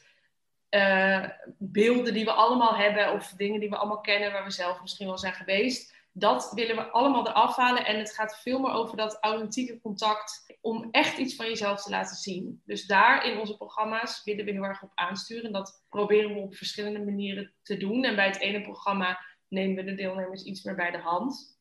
[0.69, 1.23] eh,
[1.58, 5.08] beelden die we allemaal hebben of dingen die we allemaal kennen waar we zelf misschien
[5.08, 5.95] wel zijn geweest.
[6.12, 7.86] Dat willen we allemaal eraf halen.
[7.86, 11.89] En het gaat veel meer over dat authentieke contact om echt iets van jezelf te
[11.89, 12.62] laten zien.
[12.65, 15.45] Dus daar in onze programma's willen we heel erg op aansturen.
[15.45, 18.03] En dat proberen we op verschillende manieren te doen.
[18.03, 21.58] En bij het ene programma nemen we de deelnemers iets meer bij de hand.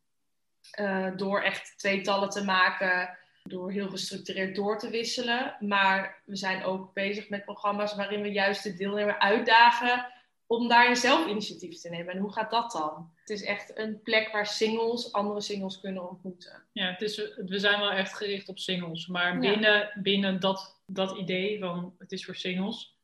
[0.70, 5.56] Eh, door echt tweetallen te maken, door heel gestructureerd door te wisselen.
[5.60, 10.06] Maar we zijn ook bezig met programma's waarin we juist de deelnemer uitdagen
[10.46, 12.14] om daarin zelf initiatief te nemen.
[12.14, 13.10] En hoe gaat dat dan?
[13.16, 16.62] Het is echt een plek waar singles andere singles kunnen ontmoeten.
[16.72, 19.06] Ja, het is, we zijn wel echt gericht op singles.
[19.06, 19.50] Maar Ja.
[19.50, 22.94] binnen, binnen dat, dat idee van het is voor singles,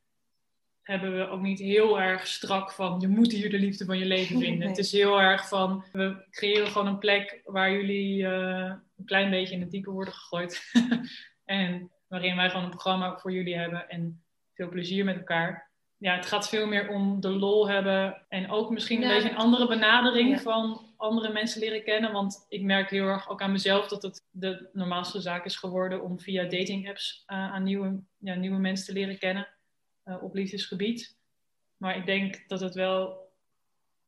[0.83, 4.05] hebben we ook niet heel erg strak van je moet hier de liefde van je
[4.05, 4.59] leven vinden.
[4.59, 4.69] Nee.
[4.69, 9.31] Het is heel erg van we creëren gewoon een plek waar jullie eh, een klein
[9.31, 10.71] beetje in het diepe worden gegooid.
[11.45, 14.23] en waarin wij gewoon een programma voor jullie hebben en
[14.55, 15.71] veel plezier met elkaar.
[15.97, 19.15] Ja, het gaat veel meer om de lol hebben en ook misschien een Ja.
[19.15, 20.39] beetje een andere benadering Ja.
[20.39, 22.13] van andere mensen leren kennen.
[22.13, 26.03] Want ik merk heel erg ook aan mezelf dat het de normaalste zaak is geworden
[26.03, 29.49] om via dating apps eh, aan nieuwe, ja, nieuwe mensen te leren kennen
[30.03, 31.17] eh, op liefdesgebied.
[31.77, 33.31] Maar ik denk dat het wel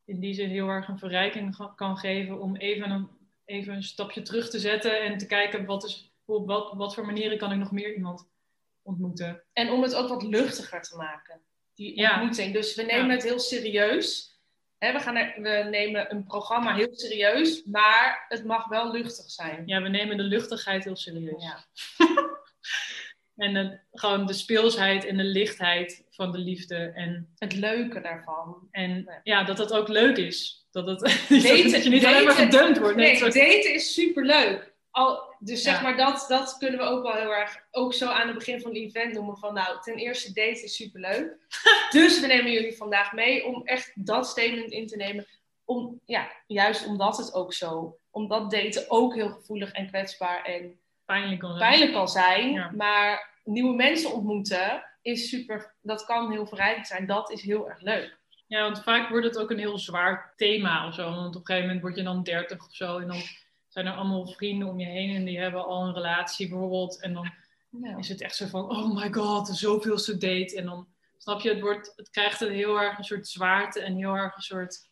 [0.04, 3.08] in die zin heel erg een verrijking kan geven om even een,
[3.44, 7.06] even een stapje terug te zetten en te kijken wat, is, op wat, wat voor
[7.06, 8.28] manieren kan ik nog meer iemand
[8.82, 9.42] ontmoeten.
[9.52, 11.40] En om het ook wat luchtiger te maken,
[11.74, 12.12] die Ja.
[12.14, 12.52] ontmoeting.
[12.52, 13.12] Dus we nemen Ja.
[13.12, 14.32] het heel serieus.
[14.78, 19.62] We, gaan er, we nemen een programma heel serieus, maar het mag wel luchtig zijn.
[19.66, 21.42] Ja, we nemen de luchtigheid heel serieus.
[21.42, 21.64] Ja.
[23.36, 26.76] En de, gewoon de speelsheid en de lichtheid van de liefde.
[26.76, 28.68] En, Het leuke daarvan.
[28.70, 29.44] en Ja.
[29.44, 30.66] dat dat ook leuk is.
[30.70, 32.96] Dat, het, Daten- dat je niet alleen maar gedumpt wordt.
[32.96, 34.72] Nee, daten is superleuk.
[34.90, 35.82] Al, dus zeg Ja.
[35.82, 38.70] maar, dat, dat kunnen we ook wel heel erg, ook zo aan het begin van
[38.74, 39.36] het event noemen.
[39.38, 41.36] Van nou, ten eerste, daten is superleuk.
[41.90, 45.26] dus we nemen jullie vandaag mee om echt dat statement in te nemen.
[45.64, 50.78] Om, ja, juist omdat het ook zo, omdat daten ook heel gevoelig en kwetsbaar en
[51.04, 51.68] pijnlijk kan zijn.
[51.70, 52.52] pijnlijk kan zijn.
[52.52, 52.70] Ja.
[52.76, 57.06] Maar nieuwe mensen ontmoeten is super, dat kan heel verrijkend zijn.
[57.06, 58.18] Dat is heel erg leuk.
[58.46, 61.10] Ja, want vaak wordt het ook een heel zwaar thema of zo.
[61.10, 62.98] Want op een gegeven moment word je dan 30 of zo.
[62.98, 63.20] En dan
[63.68, 67.00] zijn er allemaal vrienden om je heen en die hebben al een relatie bijvoorbeeld.
[67.02, 67.32] En dan
[67.70, 67.96] Ja.
[67.96, 70.56] is het echt zo van, oh my god, zoveelste date.
[70.56, 70.88] En dan,
[71.18, 74.36] snap je, het, wordt, het krijgt een heel erg een soort zwaarte en heel erg
[74.36, 74.88] een soort,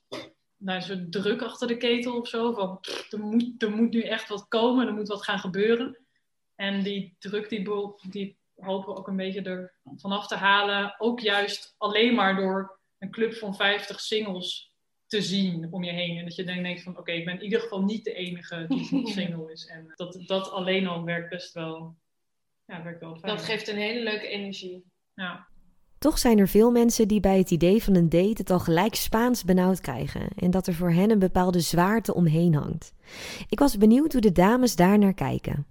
[0.57, 2.53] nou, een soort druk achter de ketel of zo.
[2.53, 5.99] Van, er moet, er moet nu echt wat komen, er moet wat gaan gebeuren.
[6.55, 7.69] En die druk, die,
[8.11, 10.95] die hopen we ook een beetje er vanaf te halen.
[10.99, 14.73] Ook juist alleen maar door een club van 50 singles
[15.07, 16.19] te zien om je heen.
[16.19, 18.65] En dat je dan denkt van, oké, ik ben in ieder geval niet de enige
[18.69, 19.67] die single is.
[19.67, 21.97] En dat, dat alleen al werkt best wel,
[22.65, 23.37] ja, werkt wel fijn.
[23.37, 24.85] Dat geeft een hele leuke energie.
[25.15, 25.47] Ja.
[25.99, 28.95] Toch zijn er veel mensen die bij het idee van een date het al gelijk
[28.95, 32.95] Spaans benauwd krijgen en dat er voor hen een bepaalde zwaarte omheen hangt.
[33.49, 35.67] Ik was benieuwd hoe de dames daar naar kijken.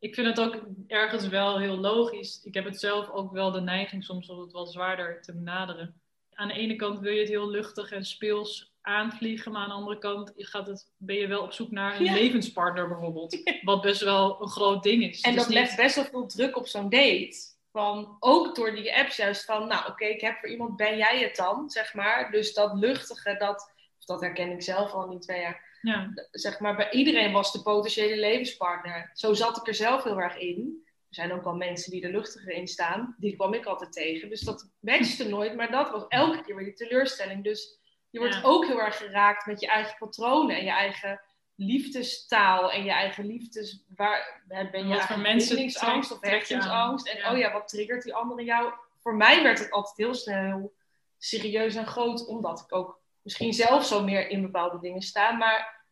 [0.00, 2.40] Ik vind het ook ergens wel heel logisch.
[2.44, 6.00] Ik heb het zelf ook wel de neiging soms om het wat zwaarder te benaderen.
[6.34, 9.74] Aan de ene kant wil je het heel luchtig en speels aanvliegen, maar aan de
[9.74, 12.12] andere kant gaat het, ben je wel op zoek naar een Ja.
[12.12, 13.60] levenspartner bijvoorbeeld.
[13.62, 15.20] Wat best wel een groot ding is.
[15.20, 17.48] En is dat niet- legt best wel veel druk op zo'n date.
[17.72, 21.20] van, ook door die apps juist van, nou oké, ik heb voor iemand, ben jij
[21.20, 22.30] het dan, zeg maar.
[22.30, 23.72] Dus dat luchtige, dat,
[24.04, 25.69] dat herken ik zelf al niet twee jaar.
[25.80, 26.10] Ja.
[26.30, 29.10] Zeg maar, bij iedereen was de potentiële levenspartner.
[29.14, 30.88] Zo zat ik er zelf heel erg in.
[31.08, 33.14] Er zijn ook wel mensen die er luchtiger in staan.
[33.18, 34.28] Die kwam ik altijd tegen.
[34.28, 35.56] Dus dat matchte nooit.
[35.56, 37.44] Maar dat was elke keer weer die teleurstelling.
[37.44, 37.78] Dus
[38.10, 38.42] je wordt Ja.
[38.42, 41.20] ook heel erg geraakt met je eigen patronen en je eigen
[41.54, 43.84] liefdestaal en je eigen liefdes...
[43.96, 47.08] Waar ben je voor mensen trek- of hechtingsangst?
[47.08, 47.32] En Ja.
[47.32, 48.72] oh ja, wat triggert die andere jou?
[48.98, 50.72] Voor mij werd het altijd heel snel heel
[51.18, 55.32] serieus en groot, omdat ik ook misschien zelf zo meer in bepaalde dingen sta.
[55.32, 55.84] Maar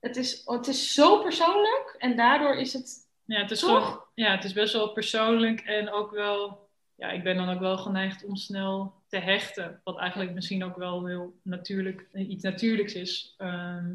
[0.00, 3.84] het is, het is zo persoonlijk en daardoor is het Ja, het is Toch?
[3.84, 7.60] gewoon, ja, het is best wel persoonlijk en ook wel, ja, ik ben dan ook
[7.60, 9.80] wel geneigd om snel te hechten.
[9.84, 13.34] Wat eigenlijk misschien ook wel heel natuurlijk, iets natuurlijks is.
[13.38, 13.94] Ehm,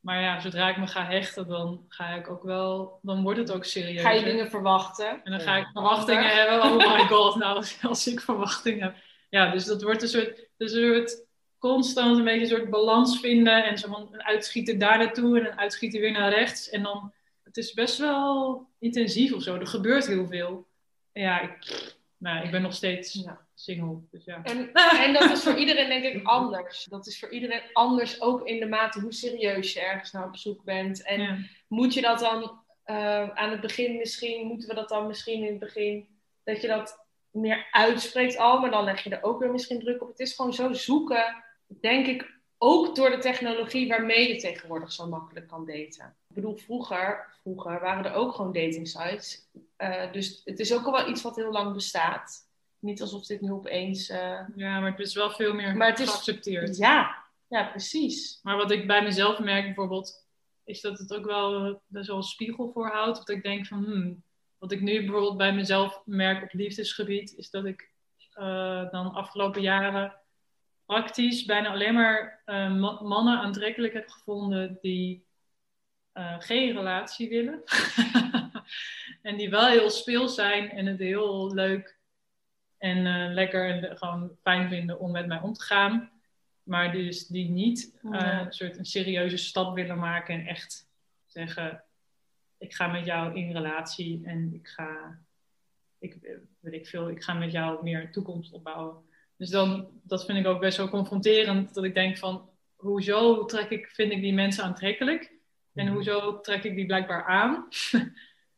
[0.00, 3.52] maar ja, zodra ik me ga hechten, dan ga ik ook wel, dan wordt het
[3.52, 4.02] ook serieus.
[4.02, 5.24] Ga je dingen verwachten?
[5.24, 5.70] En dan ga ik Ja.
[5.72, 6.62] verwachtingen hebben.
[6.62, 8.96] Oh my god, nou, als- ik verwachtingen heb.
[9.30, 11.24] Ja, dus dat wordt een soort, een soort
[11.58, 13.64] constant een beetje een soort balans vinden.
[13.64, 16.68] En zo een uitschieter daar naartoe en een uitschieter weer naar rechts.
[16.68, 19.54] En dan, het is best wel intensief of zo.
[19.54, 20.66] Er gebeurt heel veel.
[21.12, 21.58] En ja, ik,
[22.16, 23.46] nou, ik ben nog steeds Ja.
[23.54, 23.98] single.
[24.10, 24.40] Dus ja.
[24.42, 24.72] En,
[25.04, 26.84] en dat is voor iedereen denk ik anders.
[26.84, 30.36] Dat is voor iedereen anders, ook in de mate hoe serieus je ergens naar op
[30.36, 31.02] zoek bent.
[31.02, 31.38] En ja.
[31.68, 35.50] moet je dat dan eh, aan het begin misschien, moeten we dat dan misschien in
[35.50, 36.08] het begin,
[36.44, 40.02] dat je dat meer uitspreekt al, maar dan leg je er ook weer misschien druk
[40.02, 40.08] op.
[40.08, 41.44] Het is gewoon zo zoeken,
[41.80, 46.16] denk ik, ook door de technologie waarmee je tegenwoordig zo makkelijk kan daten.
[46.28, 49.46] Ik bedoel, vroeger, vroeger waren er ook gewoon dating sites.
[49.76, 52.46] Eh, dus het is ook al wel iets wat heel lang bestaat.
[52.78, 54.08] Niet alsof dit nu opeens.
[54.08, 56.76] eh, ja, maar het is wel veel meer Maar het is- geaccepteerd.
[56.76, 57.16] Ja,
[57.48, 58.40] ja, precies.
[58.42, 60.26] Maar wat ik bij mezelf merk bijvoorbeeld,
[60.64, 63.16] is dat het ook wel best wel een spiegel voorhoudt.
[63.18, 64.22] Dat ik denk van, hmm,
[64.58, 67.90] wat ik nu bijvoorbeeld bij mezelf merk op liefdesgebied, is dat ik
[68.32, 70.14] eh, dan afgelopen jaren
[70.88, 75.26] praktisch bijna alleen maar eh, ma- mannen aantrekkelijk heb gevonden die
[76.12, 77.62] eh, geen relatie willen.
[79.22, 81.98] en die wel heel speels zijn en het heel leuk
[82.78, 86.10] en eh, lekker en gewoon fijn vinden om met mij om te gaan.
[86.62, 88.40] Maar dus die niet Ja.
[88.40, 90.88] een soort een serieuze stap willen maken en echt
[91.26, 91.84] zeggen:
[92.58, 95.18] Ik ga met jou in relatie en ik ga,
[95.98, 96.16] ik,
[96.60, 99.06] weet ik veel, ik ga met jou meer toekomst opbouwen.
[99.38, 103.70] Dus dan, dat vind ik ook best wel confronterend, dat ik denk van, hoezo trek
[103.70, 105.32] ik, vind ik die mensen aantrekkelijk?
[105.74, 107.68] En hoezo trek ik die blijkbaar aan?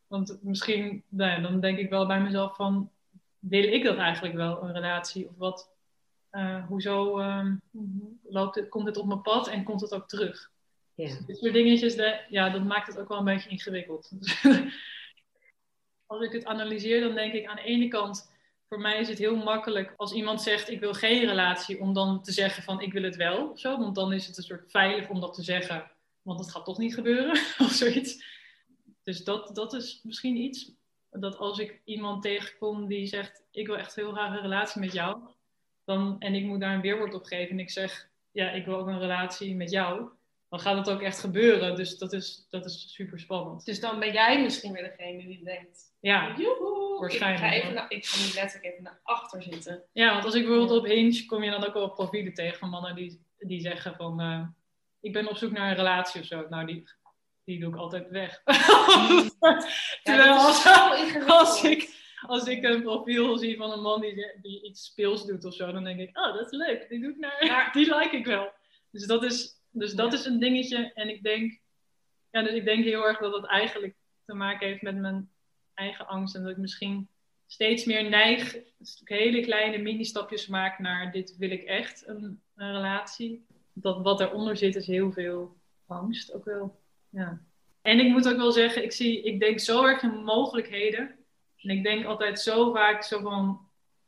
[0.06, 2.90] Want misschien, nou ja, dan denk ik wel bij mezelf van,
[3.38, 5.28] wil ik dat eigenlijk wel, een relatie?
[5.28, 5.70] Of wat,
[6.30, 7.54] eh, hoezo ehm,
[8.22, 10.50] loopt het, komt het op mijn pad en komt het ook terug?
[10.94, 11.16] Ja.
[11.26, 14.10] Dit soort dingetjes, de, ja, dat maakt het ook wel een beetje ingewikkeld.
[16.06, 18.30] Als ik het analyseer, dan denk ik aan de ene kant,
[18.70, 22.22] voor mij is het heel makkelijk als iemand zegt ik wil geen relatie, om dan
[22.22, 23.78] te zeggen van ik wil het wel of zo.
[23.78, 25.90] Want dan is het een soort veilig om dat te zeggen,
[26.22, 27.30] want het gaat toch niet gebeuren
[27.66, 28.24] of zoiets.
[29.02, 30.72] Dus dat, dat is misschien iets,
[31.10, 34.92] dat als ik iemand tegenkom die zegt ik wil echt heel graag een relatie met
[34.92, 35.18] jou,
[35.84, 38.76] dan, en ik moet daar een weerwoord op geven en ik zeg ja, ik wil
[38.76, 40.08] ook een relatie met jou,
[40.48, 41.76] dan gaat het ook echt gebeuren.
[41.76, 43.64] Dus dat is, dat is super spannend.
[43.64, 46.69] Dus dan ben jij misschien weer degene die denkt: Ja, Joehoe,
[47.00, 49.84] Waarschijnlijk, Ik ga, even naar, ik ga nu letterlijk even naar achter zitten.
[49.92, 52.68] ja want als ik bijvoorbeeld op Hinge kom je dan ook wel profielen tegen van
[52.68, 54.46] mannen die, die zeggen van eh,
[55.00, 56.46] ik ben op zoek naar een relatie of zo.
[56.48, 56.88] Nou, die,
[57.44, 58.42] die doe ik altijd weg.
[60.02, 61.90] Terwijl dat als, ik,
[62.26, 65.72] als ik een profiel zie van een man die, die iets speels doet of zo,
[65.72, 66.88] dan denk ik, oh, dat is leuk.
[66.88, 68.52] Die doe ik naar, Maar- die like ik wel.
[68.90, 70.18] Dus dat is, dus dat Ja.
[70.18, 70.90] is een dingetje.
[70.94, 71.60] En ik denk,
[72.30, 75.30] ja, dus ik denk heel erg dat het eigenlijk te maken heeft met mijn
[75.80, 76.34] eigen angst.
[76.34, 77.08] En dat ik misschien
[77.46, 78.56] steeds meer neig,
[79.04, 83.44] hele kleine mini-stapjes maak naar dit wil ik echt, een, relatie.
[83.72, 86.80] Dat wat eronder zit is heel veel angst ook wel.
[87.08, 87.40] Ja.
[87.82, 91.16] En ik moet ook wel zeggen, ik, zie, ik denk zo erg in mogelijkheden.
[91.56, 93.60] En ik denk altijd zo vaak zo van,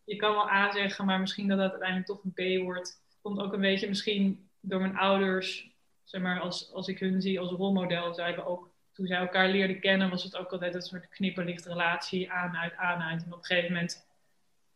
[0.04, 3.02] je kan wel A zeggen, maar misschien dat het uiteindelijk toch een B wordt.
[3.22, 5.70] Komt ook een beetje misschien door mijn ouders,
[6.04, 8.14] zeg maar, als, als ik hun zie als rolmodel.
[8.14, 11.66] Zij hebben ook, toen zij elkaar leerden kennen, was het ook altijd een soort knipperlicht
[11.66, 13.24] relatie, aan, uit, aan, uit.
[13.24, 14.06] En op een gegeven moment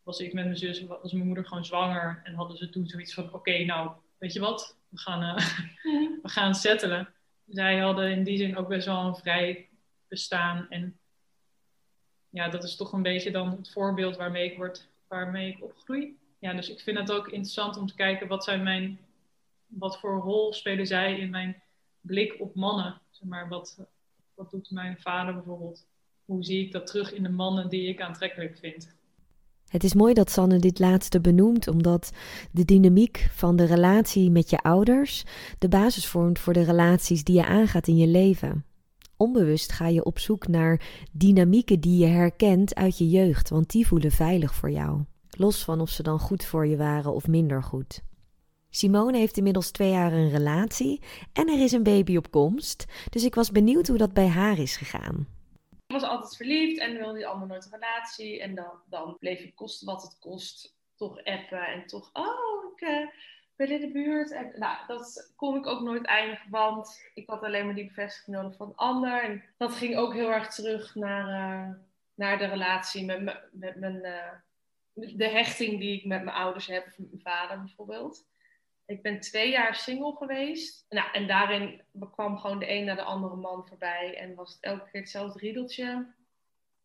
[0.03, 2.21] was ik met mijn zus, was mijn moeder gewoon zwanger.
[2.23, 5.45] En hadden ze toen zoiets van, oké, nou, weet je wat, we gaan, eh,
[6.23, 7.13] we gaan settelen.
[7.47, 9.69] Zij hadden in die zin ook best wel een vrij
[10.07, 10.65] bestaan.
[10.69, 10.99] En
[12.29, 16.17] ja, dat is toch een beetje dan het voorbeeld waarmee ik, word, waarmee ik opgroei.
[16.39, 18.99] Ja, dus ik vind het ook interessant om te kijken wat zijn mijn,
[19.67, 21.61] wat voor rol spelen zij in mijn
[22.01, 23.01] blik op mannen.
[23.09, 23.79] Zeg maar, wat,
[24.37, 25.87] wat doet mijn vader bijvoorbeeld?
[26.25, 28.95] Hoe zie ik dat terug in de mannen die ik aantrekkelijk vind?
[29.67, 32.11] Het is mooi dat Sanne dit laatste benoemt, omdat
[32.51, 35.23] de dynamiek van de relatie met je ouders
[35.59, 38.65] de basis vormt voor de relaties die je aangaat in je leven.
[39.17, 43.87] Onbewust ga je op zoek naar dynamieken die je herkent uit je jeugd, want die
[43.87, 45.03] voelen veilig voor jou.
[45.29, 48.01] Los van of ze dan goed voor je waren of minder goed.
[48.77, 51.01] Simone heeft inmiddels twee jaar een relatie
[51.33, 54.59] en er is een baby op komst, dus ik was benieuwd hoe dat bij haar
[54.59, 55.27] is gegaan.
[55.87, 58.41] Ik was altijd verliefd en wilde ander nooit een relatie.
[58.41, 62.81] En dan, dan bleef ik kosten wat het kost toch appen en toch, oh, ik
[62.81, 63.07] uh,
[63.55, 64.31] ben in de buurt.
[64.31, 68.35] En nou, dat kon ik ook nooit eindigen, want ik had alleen maar die bevestiging
[68.35, 69.23] nodig van ander.
[69.23, 71.75] En dat ging ook heel erg terug naar, uh,
[72.13, 73.21] naar de relatie met,
[73.51, 74.31] met mijn, uh,
[74.93, 78.25] de hechting die ik met mijn ouders heb, of met mijn vader bijvoorbeeld.
[78.87, 80.85] Ik ben twee jaar single geweest.
[80.89, 81.81] Nou, en daarin
[82.11, 84.17] kwam gewoon de een naar de andere man voorbij.
[84.17, 86.15] En was het elke keer hetzelfde riedeltje.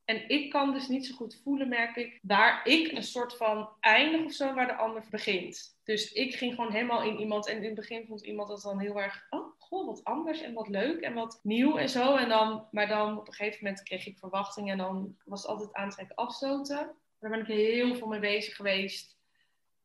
[0.05, 3.69] En ik kan dus niet zo goed voelen, merk ik, waar ik een soort van
[3.81, 5.79] eindig of zo, waar de ander begint.
[5.85, 7.49] Dus ik ging gewoon helemaal in iemand.
[7.49, 10.69] En in het begin vond iemand dat dan heel erg, oh, wat anders en wat
[10.69, 12.17] leuk en wat nieuw en zo.
[12.17, 15.51] En dan, maar dan op een gegeven moment kreeg ik verwachtingen en dan was het
[15.51, 16.95] altijd aantrekken afstoten.
[17.19, 19.17] Daar ben ik heel veel mee bezig geweest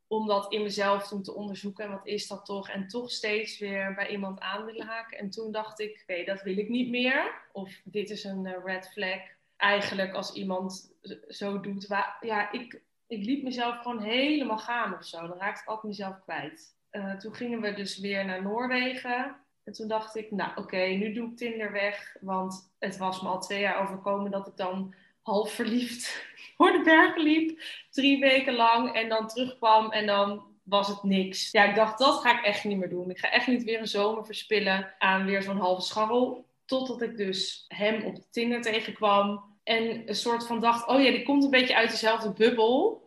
[0.07, 1.85] om dat in mezelf toen te onderzoeken.
[1.85, 2.69] En wat is dat toch?
[2.69, 5.17] En toch steeds weer bij iemand aan willen haken.
[5.17, 7.41] En toen dacht ik, oké, dat wil ik niet meer.
[7.51, 9.19] Of dit is een eh, red flag.
[9.57, 10.93] Eigenlijk als iemand
[11.27, 11.87] zo doet.
[12.19, 15.27] Ja, ik, ik liet mezelf gewoon helemaal gaan of zo.
[15.27, 16.75] Dan raakte ik altijd mezelf kwijt.
[16.91, 19.35] Uh, toen gingen we dus weer naar Noorwegen.
[19.63, 22.15] En toen dacht ik, nou oké, nu doe ik Tinder weg.
[22.21, 24.93] Want het was me al twee jaar overkomen dat ik dan
[25.27, 26.25] half verliefd
[26.57, 27.61] voor de bergen liep.
[27.89, 28.95] Drie weken lang.
[28.95, 31.51] En dan terugkwam en dan was het niks.
[31.51, 33.09] Ja, ik dacht, dat ga ik echt niet meer doen.
[33.09, 36.45] Ik ga echt niet weer een zomer verspillen aan weer zo'n halve scharrel.
[36.65, 39.55] Totdat ik dus hem op de Tinder tegenkwam.
[39.63, 43.05] En een soort van dacht, oh ja, die komt een beetje uit dezelfde bubbel.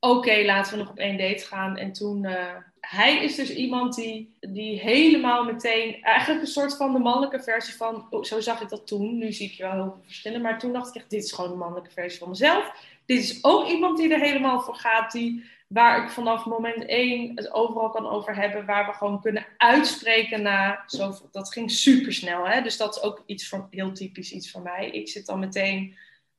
[0.00, 1.76] Oké, laten we nog op één date gaan.
[1.76, 2.56] En toen, uh,
[2.88, 7.74] hij is dus iemand die, die helemaal meteen, eigenlijk een soort van de mannelijke versie
[7.74, 9.18] van, oh, zo zag ik dat toen.
[9.18, 10.40] Nu zie ik je wel heel veel verschillen.
[10.40, 12.72] Maar toen dacht ik echt, dit is gewoon de mannelijke versie van mezelf.
[13.06, 17.32] Dit is ook iemand die er helemaal voor gaat, die, waar ik vanaf moment één
[17.34, 22.12] het overal kan over hebben, waar we gewoon kunnen uitspreken na, zo, dat ging super
[22.12, 22.48] snel.
[22.48, 22.62] Hè?
[22.62, 24.90] Dus dat is ook iets van, heel typisch iets voor mij.
[24.90, 25.96] Ik zit dan meteen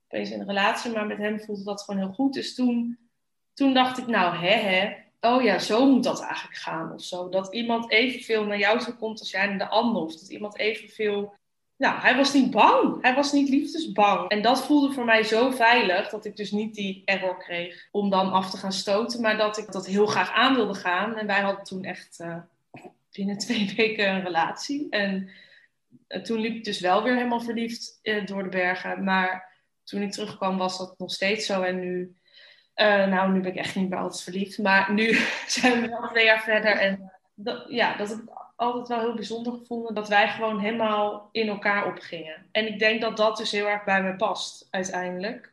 [0.10, 2.34] opeens in een relatie, maar met hem voelde dat gewoon heel goed.
[2.34, 2.98] Dus toen,
[3.54, 7.30] toen dacht ik, nou hè hè, oh ja, zo moet dat eigenlijk gaan of zo.
[7.30, 10.02] Dat iemand evenveel naar jou toe komt als jij naar de ander.
[10.02, 11.36] Of dat iemand evenveel...
[11.78, 13.02] Nou, hij was niet bang.
[13.02, 14.30] Hij was niet liefdesbang.
[14.30, 18.10] En dat voelde voor mij zo veilig dat ik dus niet die error kreeg om
[18.10, 19.22] dan af te gaan stoten.
[19.22, 21.18] Maar dat ik dat heel graag aan wilde gaan.
[21.18, 22.38] En wij hadden toen echt uh,
[23.12, 24.90] binnen twee weken een relatie.
[24.90, 25.30] En
[26.08, 29.04] uh, toen liep ik dus wel weer helemaal verliefd uh, door de bergen.
[29.04, 31.62] Maar toen ik terugkwam was dat nog steeds zo.
[31.62, 32.17] En nu
[32.78, 34.58] uh, nou, nu ben ik echt niet meer altijd verliefd.
[34.58, 35.14] Maar nu
[35.48, 36.72] zijn we wel twee jaar verder.
[36.72, 39.94] En dat, ja, dat heb ik altijd wel heel bijzonder gevonden.
[39.94, 42.46] Dat wij gewoon helemaal in elkaar opgingen.
[42.52, 45.52] En ik denk dat dat dus heel erg bij me past, uiteindelijk.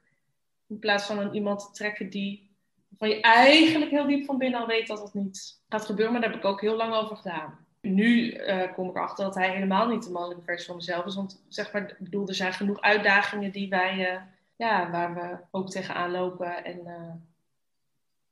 [0.69, 2.51] In plaats van een iemand te trekken die
[2.99, 6.13] van je eigenlijk heel diep van binnen al weet dat dat niet gaat gebeuren.
[6.13, 7.59] Maar daar heb ik ook heel lang over gedaan.
[7.81, 11.15] Nu uh, kom ik erachter dat hij helemaal niet de mannelijke versie van mezelf is.
[11.15, 14.23] Want zeg maar, ik bedoel, er zijn genoeg uitdagingen die wij...
[14.57, 16.65] ja, waar we ook tegenaan lopen.
[16.65, 17.13] En, uh,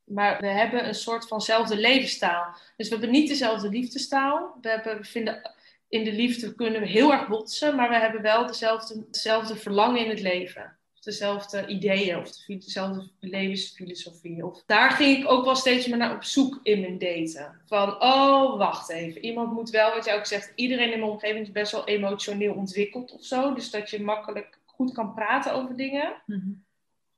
[0.03, 2.55] maar we hebben een soort vanzelfde levenstaal.
[2.77, 4.57] Dus we hebben niet dezelfde liefdestaal.
[4.61, 5.51] We, hebben, we vinden
[5.93, 10.03] in de liefde kunnen we heel erg botsen, maar we hebben wel dezelfde, dezelfde verlangen
[10.03, 10.77] in het leven.
[10.95, 14.45] Of dezelfde ideeën of dezelfde levensfilosofie.
[14.45, 17.61] Of daar ging ik ook wel steeds meer naar op zoek in mijn daten.
[17.65, 19.25] Van, oh, wacht even.
[19.25, 22.53] Iemand moet wel, wat jij ook zegt, iedereen in mijn omgeving is best wel emotioneel
[22.53, 23.53] ontwikkeld of zo.
[23.53, 26.13] Dus dat je makkelijk goed kan praten over dingen.
[26.25, 26.63] Mm-hmm.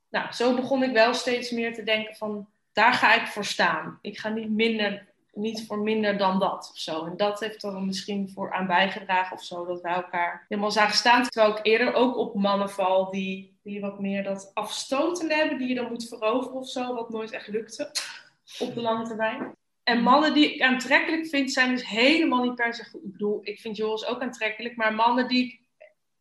[0.10, 4.00] Nou, zo begon ik wel steeds meer te denken van, daar ga ik voor staan.
[4.02, 7.06] Ik ga niet minder, niet voor minder dan dat of zo.
[7.06, 10.96] En dat heeft er misschien voor aan bijgedragen of zo, dat wij elkaar helemaal zagen
[10.96, 11.24] staan.
[11.24, 15.68] Terwijl ik eerder ook op mannen val die, die wat meer dat afstoten hebben, die
[15.68, 17.92] je dan moet veroveren of zo, wat nooit echt lukte
[18.60, 19.56] op de lange termijn.
[19.84, 23.04] En mannen die ik aantrekkelijk vind, zijn dus helemaal niet per se goed.
[23.04, 25.68] Ik bedoel, ik vind Joris ook aantrekkelijk, maar mannen die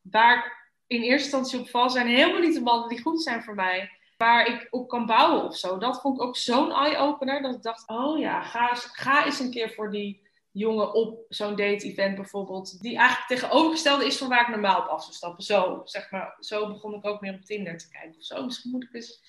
[0.01, 3.55] waar in eerste instantie op val zijn helemaal niet de mannen die goed zijn voor
[3.55, 3.91] mij.
[4.17, 5.79] Waar ik op kan bouwen of zo.
[5.79, 7.43] Dat vond ik ook zo'n eye-opener.
[7.43, 11.25] Dat ik dacht, oh ja, ga eens, ga eens een keer voor die jongen op
[11.29, 12.81] zo'n date-event bijvoorbeeld.
[12.83, 15.45] Die eigenlijk tegenovergestelde is van waar ik normaal op af zou stappen.
[15.45, 16.37] Zo, zeg maar.
[16.41, 18.45] Zo begon ik ook meer op Tinder te kijken of zo.
[18.45, 19.23] Misschien moet ik eens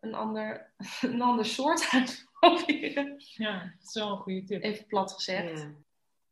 [0.00, 3.14] een ander, een ander soort uitproberen.
[3.18, 4.62] Ja, dat is wel een goede tip.
[4.62, 5.58] Even plat gezegd.
[5.58, 5.74] Ja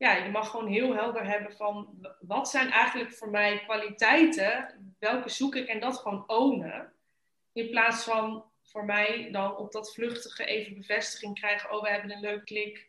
[0.02, 1.88] ja, je mag gewoon heel helder hebben van
[2.20, 6.92] wat zijn eigenlijk voor mij kwaliteiten, welke zoek ik en dat gewoon ownen.
[7.52, 11.72] In plaats van voor mij dan op dat vluchtige even bevestiging krijgen.
[11.72, 12.88] Oh, we hebben een leuk klik.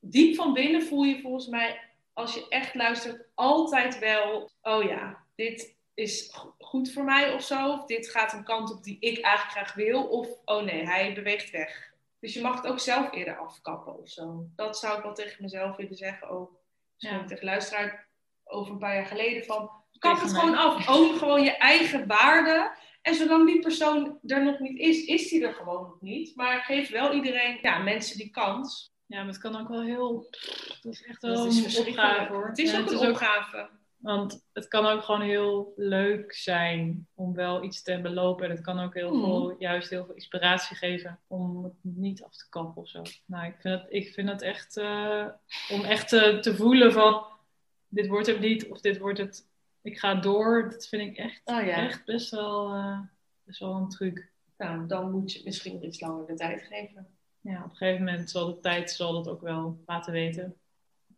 [0.00, 1.80] Diep van binnen voel je volgens mij,
[2.12, 4.50] als je echt luistert, altijd wel.
[4.62, 7.72] Oh ja, dit is goed voor mij of zo.
[7.72, 10.02] Of dit gaat een kant op die ik eigenlijk graag wil.
[10.04, 11.94] Of oh nee, hij beweegt weg.
[12.26, 14.46] Dus je mag het ook zelf eerder afkappen of zo.
[14.56, 16.50] Dat zou ik wel tegen mezelf willen zeggen ook.
[16.94, 17.24] Misschien ja.
[17.24, 18.08] tegen luisteraar
[18.44, 19.70] over een paar jaar geleden van...
[19.98, 20.88] Kap het gewoon af.
[20.88, 22.76] Own gewoon je eigen waarde.
[23.02, 26.36] En zolang die persoon er nog niet is, is die er gewoon nog niet.
[26.36, 28.94] Maar geef wel iedereen, ja, mensen die kans.
[29.06, 30.26] Ja, maar het kan ook wel heel...
[30.82, 32.48] Dat is echt wel dat is een opgave hoor.
[32.48, 33.68] Het is ook een opgave.
[33.96, 38.44] Want het kan ook gewoon heel leuk zijn om wel iets te belopen.
[38.44, 39.56] En het kan ook heel veel, mm.
[39.58, 43.02] juist heel veel inspiratie geven om het niet af te kappen of zo.
[43.24, 45.26] Nou, ik vind het, ik vind het echt, uh,
[45.70, 47.24] om echt te, te, voelen van,
[47.88, 49.48] dit wordt het niet of dit wordt het,
[49.82, 50.68] ik ga door.
[50.70, 51.76] Dat vind ik echt, oh, ja.
[51.76, 53.00] echt best wel, uh,
[53.44, 54.30] best wel een truc.
[54.56, 57.06] Nou, dan moet je misschien iets langer de tijd geven.
[57.40, 60.56] Ja, op een gegeven moment zal de tijd zal dat ook wel laten weten.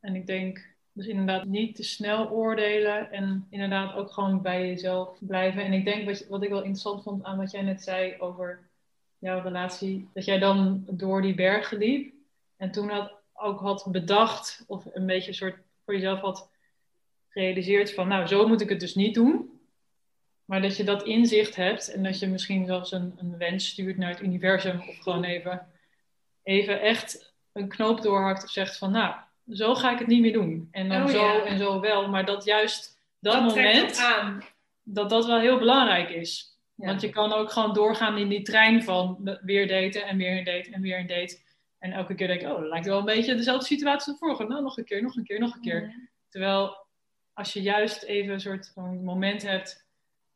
[0.00, 5.18] En ik denk dus inderdaad niet te snel oordelen en inderdaad ook gewoon bij jezelf
[5.20, 5.64] blijven.
[5.64, 8.68] En ik denk wat, ik wel interessant vond aan wat jij net zei over
[9.18, 12.12] jouw relatie, dat jij dan door die bergen liep
[12.56, 16.50] en toen had, ook had bedacht of een beetje soort voor jezelf had
[17.28, 19.60] gerealiseerd van nou zo moet ik het dus niet doen.
[20.44, 23.96] Maar dat je dat inzicht hebt en dat je misschien zelfs een, een wens stuurt
[23.96, 25.66] naar het universum of gewoon even,
[26.42, 29.14] even echt een knoop doorhakt of zegt van nou
[29.50, 30.68] zo ga ik het niet meer doen.
[30.70, 32.08] En dan oh, zo en zo wel.
[32.08, 34.42] Maar dat juist dat, moment, aan.
[34.82, 36.56] dat dat wel heel belangrijk is.
[36.74, 40.44] Want je kan ook gewoon doorgaan in die trein van weer daten en weer een
[40.44, 41.38] date en weer een date.
[41.78, 44.44] En elke keer denk ik, oh, dat lijkt wel een beetje dezelfde situatie als vorige.
[44.44, 46.08] Nou, nog een keer, nog een keer, nog een keer.
[46.28, 46.76] Terwijl
[47.32, 49.86] als je juist even een soort van moment hebt,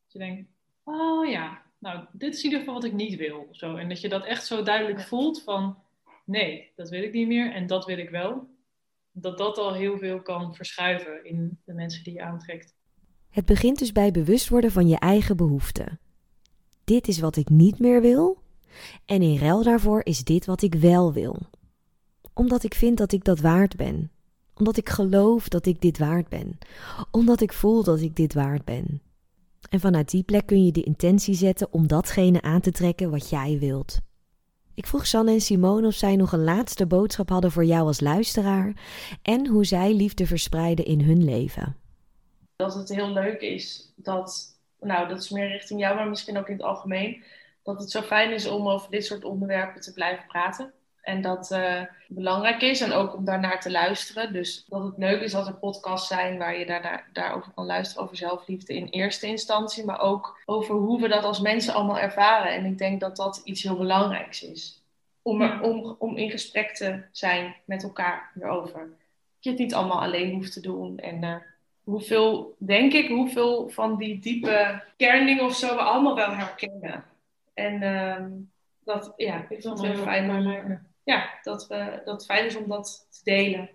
[0.02, 0.50] dat je denkt,
[0.84, 3.48] oh ja, nou, dit is in ieder geval wat ik niet wil.
[3.50, 3.76] Zo.
[3.76, 5.78] En dat je dat echt zo duidelijk voelt van,
[6.24, 8.48] nee, dat wil ik niet meer en dat wil ik wel
[9.12, 12.74] dat dat al heel veel kan verschuiven in de mensen die je aantrekt.
[13.28, 16.00] Het begint dus bij bewust worden van je eigen behoeften.
[16.84, 18.42] Dit is wat ik niet meer wil
[19.04, 21.40] en in ruil daarvoor is dit wat ik wel wil.
[22.34, 24.10] Omdat ik vind dat ik dat waard ben.
[24.54, 26.58] Omdat ik geloof dat ik dit waard ben.
[27.10, 29.02] Omdat ik voel dat ik dit waard ben.
[29.68, 33.30] En vanuit die plek kun je de intentie zetten om datgene aan te trekken wat
[33.30, 34.00] jij wilt.
[34.74, 38.00] Ik vroeg Sanne en Simone of zij nog een laatste boodschap hadden voor jou als
[38.00, 38.72] luisteraar
[39.22, 41.76] en hoe zij liefde verspreiden in hun leven.
[42.56, 46.48] Dat het heel leuk is dat, nou dat is meer richting jou, maar misschien ook
[46.48, 47.22] in het algemeen,
[47.62, 50.72] dat het zo fijn is om over dit soort onderwerpen te blijven praten.
[51.02, 54.32] En dat uh, belangrijk is en ook om daarnaar te luisteren.
[54.32, 57.66] Dus dat het leuk is als er podcasts zijn waar je daar, daar, daarover kan
[57.66, 58.02] luisteren.
[58.02, 59.84] Over zelfliefde in eerste instantie.
[59.84, 62.52] Maar ook over hoe we dat als mensen allemaal ervaren.
[62.52, 64.82] En ik denk dat dat iets heel belangrijks is.
[65.22, 68.80] Om, er, om, om in gesprek te zijn met elkaar hierover.
[68.80, 68.88] Dat
[69.38, 70.98] je het niet allemaal alleen hoeft te doen.
[70.98, 71.36] En uh,
[71.84, 77.04] hoeveel, denk ik, hoeveel van die diepe kerndingen of zo we allemaal wel herkennen.
[77.54, 78.16] En uh,
[78.84, 82.56] dat, ja, ik vind het heel fijn om ja, dat, we, dat het fijn is
[82.56, 83.70] om dat te delen.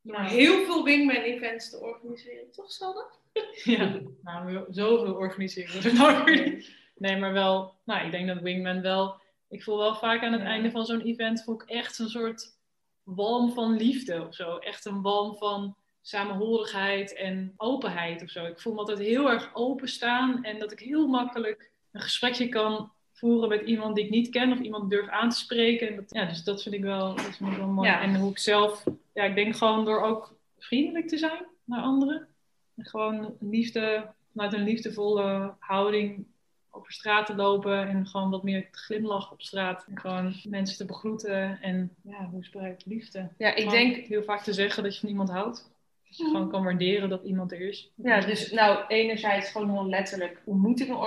[0.00, 3.04] Nou, heel veel Wingman events te organiseren, toch Sanne?
[3.64, 8.80] Ja, nou, zoveel organiseren we nou weer Nee, maar wel, nou, ik denk dat Wingman
[8.80, 12.08] wel, ik voel wel vaak aan het einde van zo'n event, voel ik echt een
[12.08, 12.58] soort
[13.02, 14.56] walm van liefde of zo.
[14.56, 18.44] Echt een walm van samenhorigheid en openheid of zo.
[18.44, 22.92] Ik voel me altijd heel erg openstaan en dat ik heel makkelijk een gesprekje kan
[23.20, 25.96] voeren met iemand die ik niet ken of iemand durf aan te spreken.
[25.96, 27.88] Dat, ja, dus dat vind ik wel, dat vind ik wel mooi.
[27.88, 32.28] En hoe ik zelf, ja, ik denk gewoon door ook vriendelijk te zijn naar anderen.
[32.76, 36.26] En gewoon liefde, vanuit een liefdevolle houding
[36.70, 39.86] over straat te lopen en gewoon wat meer te glimlachen op straat.
[39.88, 43.28] En gewoon mensen te begroeten en ja, hoe spreekt liefde?
[43.38, 45.70] Ja, ik denk heel vaak te zeggen dat je van iemand houdt.
[46.08, 47.90] Dat je gewoon kan waarderen dat iemand er is.
[47.94, 50.98] Ja, dus nou, enerzijds gewoon heel letterlijk ontmoetingen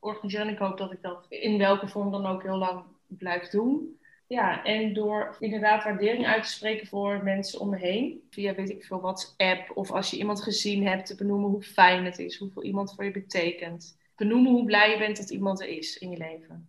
[0.00, 0.46] organiseren.
[0.46, 3.98] En ik hoop dat ik dat in welke vorm dan ook heel lang blijf doen.
[4.28, 8.26] Ja, en door inderdaad waardering uit te spreken voor mensen om me heen.
[8.30, 9.76] Via, weet ik veel, WhatsApp.
[9.76, 12.38] Of als je iemand gezien hebt, te benoemen hoe fijn het is.
[12.38, 13.98] Hoeveel iemand voor je betekent.
[14.16, 16.68] Benoemen hoe blij je bent dat iemand er is in je leven.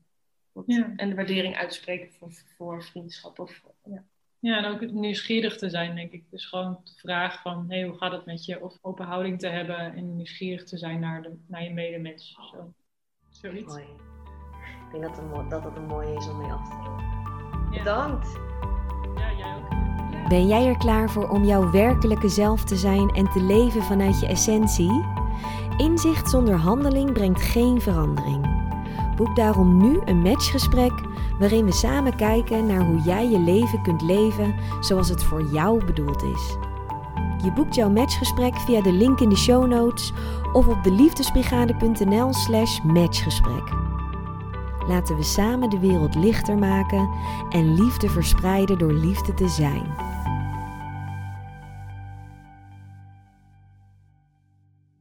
[0.65, 0.93] Ja.
[0.95, 3.39] En de waardering uitspreken voor, voor vriendschap.
[3.39, 4.03] Of, ja.
[4.39, 6.23] ja, en ook nieuwsgierig te zijn, denk ik.
[6.29, 8.61] Dus gewoon de vraag van, hey, hoe gaat het met je?
[8.61, 12.37] Of open houding te hebben en nieuwsgierig te zijn naar, de, naar je medemens.
[12.51, 12.73] Zo.
[13.41, 13.73] Zoiets.
[13.73, 13.83] Mooi.
[13.83, 17.05] Ik denk dat het, dat het een mooie is om mee af te ronden.
[17.69, 18.27] Bedankt.
[19.15, 20.29] Ja, jij ook.
[20.29, 24.19] Ben jij er klaar voor om jouw werkelijke zelf te zijn en te leven vanuit
[24.19, 25.05] je essentie?
[25.77, 28.65] Inzicht zonder handeling brengt geen verandering.
[29.15, 30.93] Boek daarom nu een matchgesprek
[31.39, 35.85] waarin we samen kijken naar hoe jij je leven kunt leven zoals het voor jou
[35.85, 36.57] bedoeld is.
[37.43, 40.13] Je boekt jouw matchgesprek via de link in de show notes
[40.53, 43.63] of op deliefdesbrigade.nl slash matchgesprek.
[44.87, 47.09] Laten we samen de wereld lichter maken
[47.49, 49.93] en liefde verspreiden door liefde te zijn.